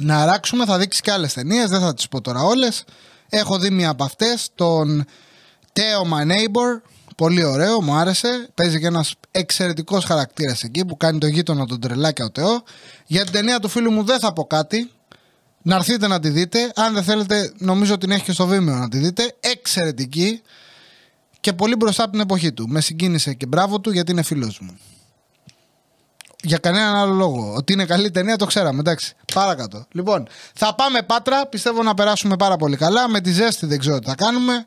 να 0.00 0.22
αράξουμε. 0.22 0.64
Θα 0.64 0.78
δείξει 0.78 1.00
και 1.00 1.10
άλλες 1.10 1.32
ταινίες, 1.32 1.70
δεν 1.70 1.80
θα 1.80 1.94
τις 1.94 2.08
πω 2.08 2.20
τώρα 2.20 2.42
όλες. 2.42 2.84
Έχω 3.28 3.58
δει 3.58 3.70
μία 3.70 3.88
από 3.88 4.04
αυτές, 4.04 4.48
τον 4.54 5.04
Teo 5.72 6.12
My 6.12 6.30
Neighbor. 6.30 6.80
Πολύ 7.16 7.44
ωραίο, 7.44 7.82
μου 7.82 7.94
άρεσε. 7.94 8.48
Παίζει 8.54 8.80
και 8.80 8.86
ένας 8.86 9.14
εξαιρετικός 9.30 10.04
χαρακτήρας 10.04 10.62
εκεί 10.62 10.84
που 10.84 10.96
κάνει 10.96 11.18
το 11.18 11.26
γείτονα 11.26 11.66
τον 11.66 11.80
τρελάκια 11.80 12.24
ο 12.24 12.30
Τεό. 12.30 12.62
Για 13.06 13.22
την 13.22 13.32
ταινία 13.32 13.60
του 13.60 13.68
φίλου 13.68 13.90
μου 13.90 14.04
δεν 14.04 14.18
θα 14.18 14.32
πω 14.32 14.44
κάτι. 14.44 14.90
Να 15.62 15.76
έρθετε 15.76 16.06
να 16.06 16.20
τη 16.20 16.28
δείτε. 16.28 16.72
Αν 16.74 16.94
δεν 16.94 17.02
θέλετε, 17.02 17.52
νομίζω 17.58 17.98
την 17.98 18.10
έχει 18.10 18.24
και 18.24 18.32
στο 18.32 18.48
Vimeo 18.48 18.62
να 18.62 18.88
τη 18.88 18.98
δείτε. 18.98 19.34
Εξαιρετική 19.40 20.42
και 21.44 21.52
πολύ 21.52 21.76
μπροστά 21.76 22.02
από 22.02 22.12
την 22.12 22.20
εποχή 22.20 22.52
του. 22.52 22.68
Με 22.68 22.80
συγκίνησε 22.80 23.34
και 23.34 23.46
μπράβο 23.46 23.80
του 23.80 23.90
γιατί 23.90 24.12
είναι 24.12 24.22
φίλος 24.22 24.58
μου. 24.60 24.78
Για 26.42 26.58
κανέναν 26.58 26.94
άλλο 26.94 27.12
λόγο. 27.12 27.54
Ότι 27.56 27.72
είναι 27.72 27.84
καλή 27.84 28.10
ταινία 28.10 28.36
το 28.36 28.46
ξέραμε. 28.46 28.78
Εντάξει. 28.78 29.14
Παρακάτω. 29.34 29.86
Λοιπόν, 29.90 30.28
θα 30.54 30.74
πάμε 30.74 31.02
πάτρα. 31.02 31.46
Πιστεύω 31.46 31.82
να 31.82 31.94
περάσουμε 31.94 32.36
πάρα 32.36 32.56
πολύ 32.56 32.76
καλά. 32.76 33.08
Με 33.08 33.20
τη 33.20 33.32
ζέστη 33.32 33.66
δεν 33.66 33.78
ξέρω 33.78 33.98
τι 33.98 34.06
θα 34.06 34.14
κάνουμε. 34.14 34.66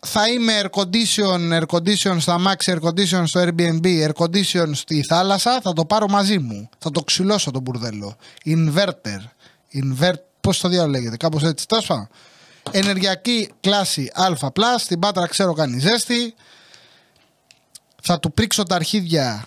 Θα 0.00 0.28
είμαι 0.28 0.60
air 0.62 0.80
condition, 0.80 1.60
air 1.60 1.66
condition 1.66 2.16
στο 2.18 2.36
Max, 2.46 2.72
air 2.72 2.80
condition 2.80 3.22
στο 3.24 3.40
Airbnb, 3.40 3.84
air 3.84 4.12
condition 4.24 4.70
στη 4.72 5.02
θάλασσα. 5.02 5.60
Θα 5.62 5.72
το 5.72 5.84
πάρω 5.84 6.08
μαζί 6.08 6.38
μου. 6.38 6.68
Θα 6.78 6.90
το 6.90 7.00
ξυλώσω 7.00 7.50
το 7.50 7.60
μπουρδέλο. 7.60 8.16
Inverter. 8.44 9.20
Invert, 9.74 10.20
Πώς 10.40 10.60
το 10.60 10.68
διάλογο 10.68 10.90
λέγεται, 10.90 11.16
κάπως 11.16 11.42
έτσι. 11.42 11.66
Τέλος 11.66 11.90
Ενεργειακή 12.70 13.52
κλάση 13.60 14.10
Α+, 14.14 14.78
στην 14.78 14.98
Πάτρα 14.98 15.26
ξέρω 15.26 15.52
κάνει 15.52 15.78
ζέστη. 15.78 16.34
Θα 18.02 18.18
του 18.18 18.32
πρίξω 18.32 18.62
τα 18.62 18.74
αρχίδια 18.74 19.46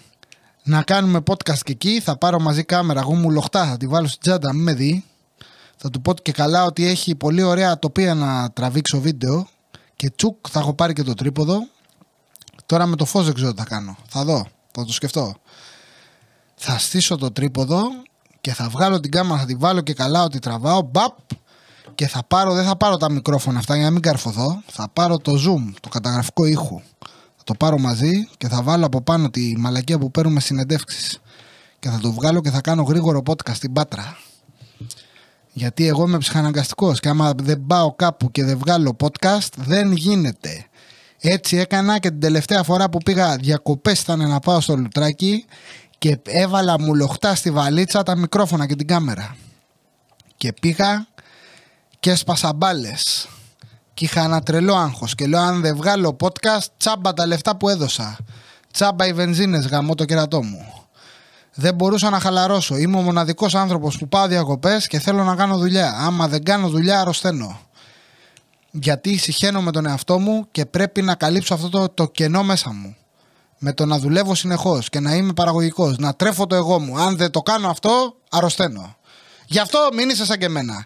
να 0.63 0.83
κάνουμε 0.83 1.19
podcast 1.27 1.59
και 1.63 1.71
εκεί. 1.71 1.99
Θα 1.99 2.17
πάρω 2.17 2.39
μαζί 2.39 2.63
κάμερα, 2.63 2.99
εγώ 2.99 3.13
μου 3.13 3.29
λοχτά, 3.29 3.65
θα 3.65 3.77
τη 3.77 3.87
βάλω 3.87 4.07
στην 4.07 4.21
τσάντα, 4.21 4.53
μην 4.53 4.63
με 4.63 4.73
δει. 4.73 5.05
Θα 5.77 5.89
του 5.89 6.01
πω 6.01 6.13
και 6.13 6.31
καλά 6.31 6.65
ότι 6.65 6.87
έχει 6.87 7.15
πολύ 7.15 7.43
ωραία 7.43 7.79
τοπία 7.79 8.13
να 8.13 8.51
τραβήξω 8.51 8.99
βίντεο. 8.99 9.47
Και 9.95 10.09
τσουκ, 10.09 10.45
θα 10.49 10.59
έχω 10.59 10.73
πάρει 10.73 10.93
και 10.93 11.03
το 11.03 11.13
τρίποδο. 11.13 11.67
Τώρα 12.65 12.85
με 12.85 12.95
το 12.95 13.05
φως 13.05 13.25
δεν 13.25 13.33
ξέρω 13.33 13.51
τι 13.51 13.57
θα 13.57 13.65
κάνω. 13.65 13.97
Θα 14.07 14.23
δω, 14.23 14.47
θα 14.71 14.85
το 14.85 14.93
σκεφτώ. 14.93 15.35
Θα 16.55 16.77
στήσω 16.77 17.17
το 17.17 17.31
τρίποδο 17.31 17.81
και 18.41 18.53
θα 18.53 18.69
βγάλω 18.69 18.99
την 18.99 19.11
κάμερα, 19.11 19.39
θα 19.39 19.45
τη 19.45 19.55
βάλω 19.55 19.81
και 19.81 19.93
καλά 19.93 20.23
ότι 20.23 20.39
τραβάω. 20.39 20.81
Μπαπ, 20.81 21.17
και 21.95 22.07
θα 22.07 22.23
πάρω, 22.27 22.53
δεν 22.53 22.65
θα 22.65 22.77
πάρω 22.77 22.97
τα 22.97 23.11
μικρόφωνα 23.11 23.59
αυτά 23.59 23.75
για 23.75 23.83
να 23.83 23.91
μην 23.91 24.01
καρφωθώ. 24.01 24.61
Θα 24.67 24.89
πάρω 24.93 25.17
το 25.17 25.31
zoom, 25.31 25.73
το 25.79 25.89
καταγραφικό 25.89 26.45
ήχου. 26.45 26.81
Θα 27.35 27.43
το 27.43 27.53
πάρω 27.53 27.77
μαζί 27.77 28.29
και 28.37 28.47
θα 28.47 28.63
βάλω 28.63 28.85
από 28.85 29.01
πάνω 29.01 29.29
τη 29.29 29.53
μαλακία 29.57 29.97
που 29.97 30.11
παίρνουμε 30.11 30.39
συνεντεύξεις. 30.39 31.19
Και 31.79 31.89
θα 31.89 31.99
το 31.99 32.11
βγάλω 32.11 32.41
και 32.41 32.49
θα 32.49 32.61
κάνω 32.61 32.83
γρήγορο 32.83 33.21
podcast 33.25 33.55
στην 33.55 33.73
Πάτρα. 33.73 34.17
Γιατί 35.53 35.87
εγώ 35.87 36.07
είμαι 36.07 36.17
ψυχαναγκαστικός 36.17 36.99
και 36.99 37.09
άμα 37.09 37.33
δεν 37.35 37.63
πάω 37.67 37.95
κάπου 37.95 38.31
και 38.31 38.43
δεν 38.43 38.57
βγάλω 38.57 38.95
podcast, 38.99 39.49
δεν 39.55 39.91
γίνεται. 39.91 40.65
Έτσι 41.19 41.57
έκανα 41.57 41.99
και 41.99 42.09
την 42.09 42.19
τελευταία 42.19 42.63
φορά 42.63 42.89
που 42.89 42.97
πήγα 42.97 43.35
διακοπές 43.35 44.01
ήταν 44.01 44.29
να 44.29 44.39
πάω 44.39 44.59
στο 44.59 44.75
Λουτράκι 44.75 45.45
και 45.97 46.19
έβαλα 46.25 46.79
μου 46.79 46.95
λοχτά 46.95 47.35
στη 47.35 47.51
βαλίτσα 47.51 48.03
τα 48.03 48.15
μικρόφωνα 48.15 48.65
και 48.65 48.75
την 48.75 48.87
κάμερα. 48.87 49.35
Και 50.37 50.53
πήγα 50.61 51.07
και 52.01 52.11
έσπασα 52.11 52.53
μπάλες. 52.53 53.27
Και 53.93 54.05
είχα 54.05 54.23
ένα 54.23 54.41
τρελό 54.41 54.75
άγχος. 54.75 55.15
Και 55.15 55.27
λέω: 55.27 55.39
Αν 55.39 55.61
δεν 55.61 55.75
βγάλω 55.75 56.17
podcast, 56.19 56.65
τσάμπα 56.77 57.13
τα 57.13 57.25
λεφτά 57.25 57.55
που 57.55 57.69
έδωσα. 57.69 58.17
Τσάμπα 58.71 59.07
οι 59.07 59.13
βενζίνες, 59.13 59.67
γαμώ 59.67 59.95
το 59.95 60.05
κερατό 60.05 60.43
μου. 60.43 60.73
Δεν 61.53 61.75
μπορούσα 61.75 62.09
να 62.09 62.19
χαλαρώσω. 62.19 62.77
Είμαι 62.77 62.97
ο 62.97 63.01
μοναδικός 63.01 63.55
άνθρωπος 63.55 63.97
που 63.97 64.07
πάω 64.07 64.27
διακοπές 64.27 64.87
και 64.87 64.99
θέλω 64.99 65.23
να 65.23 65.35
κάνω 65.35 65.57
δουλειά. 65.57 65.93
Άμα 65.97 66.27
δεν 66.27 66.43
κάνω 66.43 66.69
δουλειά, 66.69 66.99
αρρωσταίνω. 66.99 67.59
Γιατί 68.71 69.17
συχαίνω 69.17 69.61
με 69.61 69.71
τον 69.71 69.85
εαυτό 69.85 70.19
μου 70.19 70.47
και 70.51 70.65
πρέπει 70.65 71.01
να 71.01 71.15
καλύψω 71.15 71.53
αυτό 71.53 71.69
το, 71.69 71.89
το 71.89 72.07
κενό 72.07 72.43
μέσα 72.43 72.73
μου. 72.73 72.95
Με 73.57 73.73
το 73.73 73.85
να 73.85 73.99
δουλεύω 73.99 74.35
συνεχώς 74.35 74.89
και 74.89 74.99
να 74.99 75.15
είμαι 75.15 75.33
παραγωγικός, 75.33 75.97
να 75.97 76.15
τρέφω 76.15 76.47
το 76.47 76.55
εγώ 76.55 76.79
μου. 76.79 76.99
Αν 76.99 77.17
δεν 77.17 77.31
το 77.31 77.41
κάνω 77.41 77.69
αυτό, 77.69 78.15
αρρωσταίνω. 78.29 78.95
Γι' 79.45 79.59
αυτό 79.59 79.89
μην 79.93 80.09
είσαι 80.09 80.25
σαν 80.25 80.37
και 80.37 80.45
εμένα. 80.45 80.85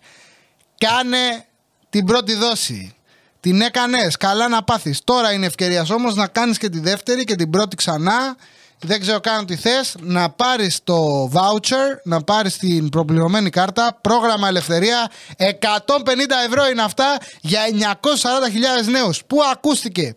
Κάνε 0.77 1.45
την 1.89 2.05
πρώτη 2.05 2.33
δόση. 2.33 2.95
Την 3.39 3.61
έκανες. 3.61 4.17
Καλά 4.17 4.47
να 4.47 4.63
πάθεις. 4.63 5.03
Τώρα 5.03 5.33
είναι 5.33 5.45
ευκαιρίας 5.45 5.89
όμως 5.89 6.15
να 6.15 6.27
κάνεις 6.27 6.57
και 6.57 6.69
τη 6.69 6.79
δεύτερη 6.79 7.23
και 7.23 7.35
την 7.35 7.49
πρώτη 7.49 7.75
ξανά. 7.75 8.35
Δεν 8.79 8.99
ξέρω 8.99 9.19
καν 9.19 9.45
τι 9.45 9.55
θες. 9.55 9.95
Να 9.99 10.29
πάρεις 10.29 10.79
το 10.83 11.29
voucher, 11.33 11.99
να 12.03 12.21
πάρεις 12.21 12.57
την 12.57 12.89
προπληρωμένη 12.89 13.49
κάρτα. 13.49 13.97
Πρόγραμμα 14.01 14.47
ελευθερία. 14.47 15.11
150 15.37 15.45
ευρώ 16.47 16.67
είναι 16.67 16.81
αυτά 16.81 17.17
για 17.41 17.61
940.000 18.83 18.87
νέους. 18.91 19.23
Πού 19.27 19.37
ακούστηκε; 19.51 20.15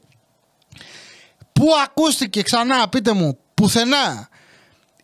Πού 1.53 1.67
ακούστηκε 1.85 2.43
ξανά, 2.43 2.89
πείτε 2.89 3.13
μου. 3.13 3.39
Πουθενά; 3.55 4.29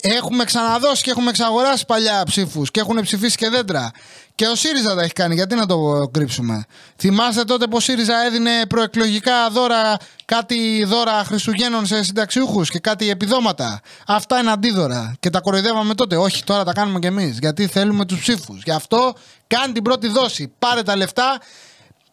Έχουμε 0.06 0.44
ξαναδώσει 0.44 1.02
και 1.02 1.10
έχουμε 1.10 1.30
εξαγοράσει 1.30 1.86
παλιά 1.86 2.22
ψήφους 2.26 2.70
και 2.70 2.80
έχουν 2.80 3.00
ψηφίσει 3.02 3.36
και 3.36 3.48
δέντρα. 3.48 3.90
Και 4.34 4.46
ο 4.46 4.54
ΣΥΡΙΖΑ 4.54 4.94
τα 4.94 5.02
έχει 5.02 5.12
κάνει, 5.12 5.34
γιατί 5.34 5.54
να 5.54 5.66
το 5.66 6.08
κρύψουμε; 6.12 6.64
Θυμάστε 6.96 7.44
τότε 7.44 7.66
πως 7.66 7.88
ο 7.88 7.92
ΣΥΡΙΖΑ 7.92 8.24
έδινε 8.26 8.50
προεκλογικά 8.68 9.50
δώρα, 9.50 9.96
κάτι 10.24 10.84
δώρα 10.84 11.24
Χριστουγέννων 11.24 11.86
σε 11.86 12.02
συνταξιούχους 12.02 12.70
και 12.70 12.78
κάτι 12.78 13.10
επιδόματα. 13.10 13.80
Αυτά 14.06 14.38
είναι 14.38 14.50
αντίδωρα. 14.50 15.14
Και 15.20 15.30
τα 15.30 15.40
κοροϊδεύαμε 15.40 15.94
τότε. 15.94 16.16
Όχι, 16.16 16.44
τώρα 16.44 16.64
τα 16.64 16.72
κάνουμε 16.72 16.98
κι 16.98 17.06
εμείς. 17.06 17.38
Γιατί 17.38 17.66
θέλουμε 17.66 18.04
τους 18.04 18.20
ψήφους. 18.20 18.62
Γι' 18.64 18.70
αυτό 18.70 19.14
κάνει 19.46 19.72
την 19.72 19.82
πρώτη 19.82 20.08
δόση. 20.08 20.52
Πάρε 20.58 20.82
τα 20.82 20.96
λεφτά, 20.96 21.40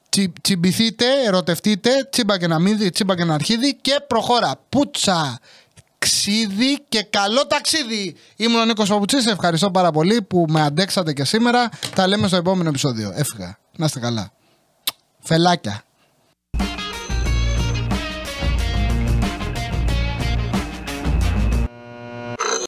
τσι, 0.10 0.34
τσιμπηθείτε, 0.42 1.06
ερωτευτείτε, 1.26 2.08
τσίμπα 2.12 2.38
και 2.38 2.48
να 2.48 2.60
μύδι, 2.60 2.90
τσίμπα 2.90 3.16
και 3.16 3.24
να 3.24 3.34
αρχίδι 3.34 3.76
και 3.82 4.00
προχώρα. 4.08 4.54
Πούτσα 4.70 5.40
ξύδι 6.06 6.86
και 6.90 7.04
καλό 7.04 7.48
ταξίδι. 7.48 8.16
Ήμουν 8.36 8.60
ο 8.60 8.66
Νίκος 8.66 8.90
Παπουτσής, 8.90 9.26
ευχαριστώ 9.26 9.72
πάρα 9.72 9.92
πολύ 9.92 10.22
που 10.22 10.46
με 10.50 10.62
αντέξατε 10.62 11.14
και 11.14 11.24
σήμερα. 11.24 11.70
Τα 11.96 12.08
λέμε 12.08 12.28
στο 12.28 12.36
επόμενο 12.36 12.70
επεισόδιο. 12.70 13.14
Έφυγα. 13.16 13.58
Να 13.76 13.86
είστε 13.86 14.00
καλά. 14.00 14.32
Φελάκια. 15.20 15.84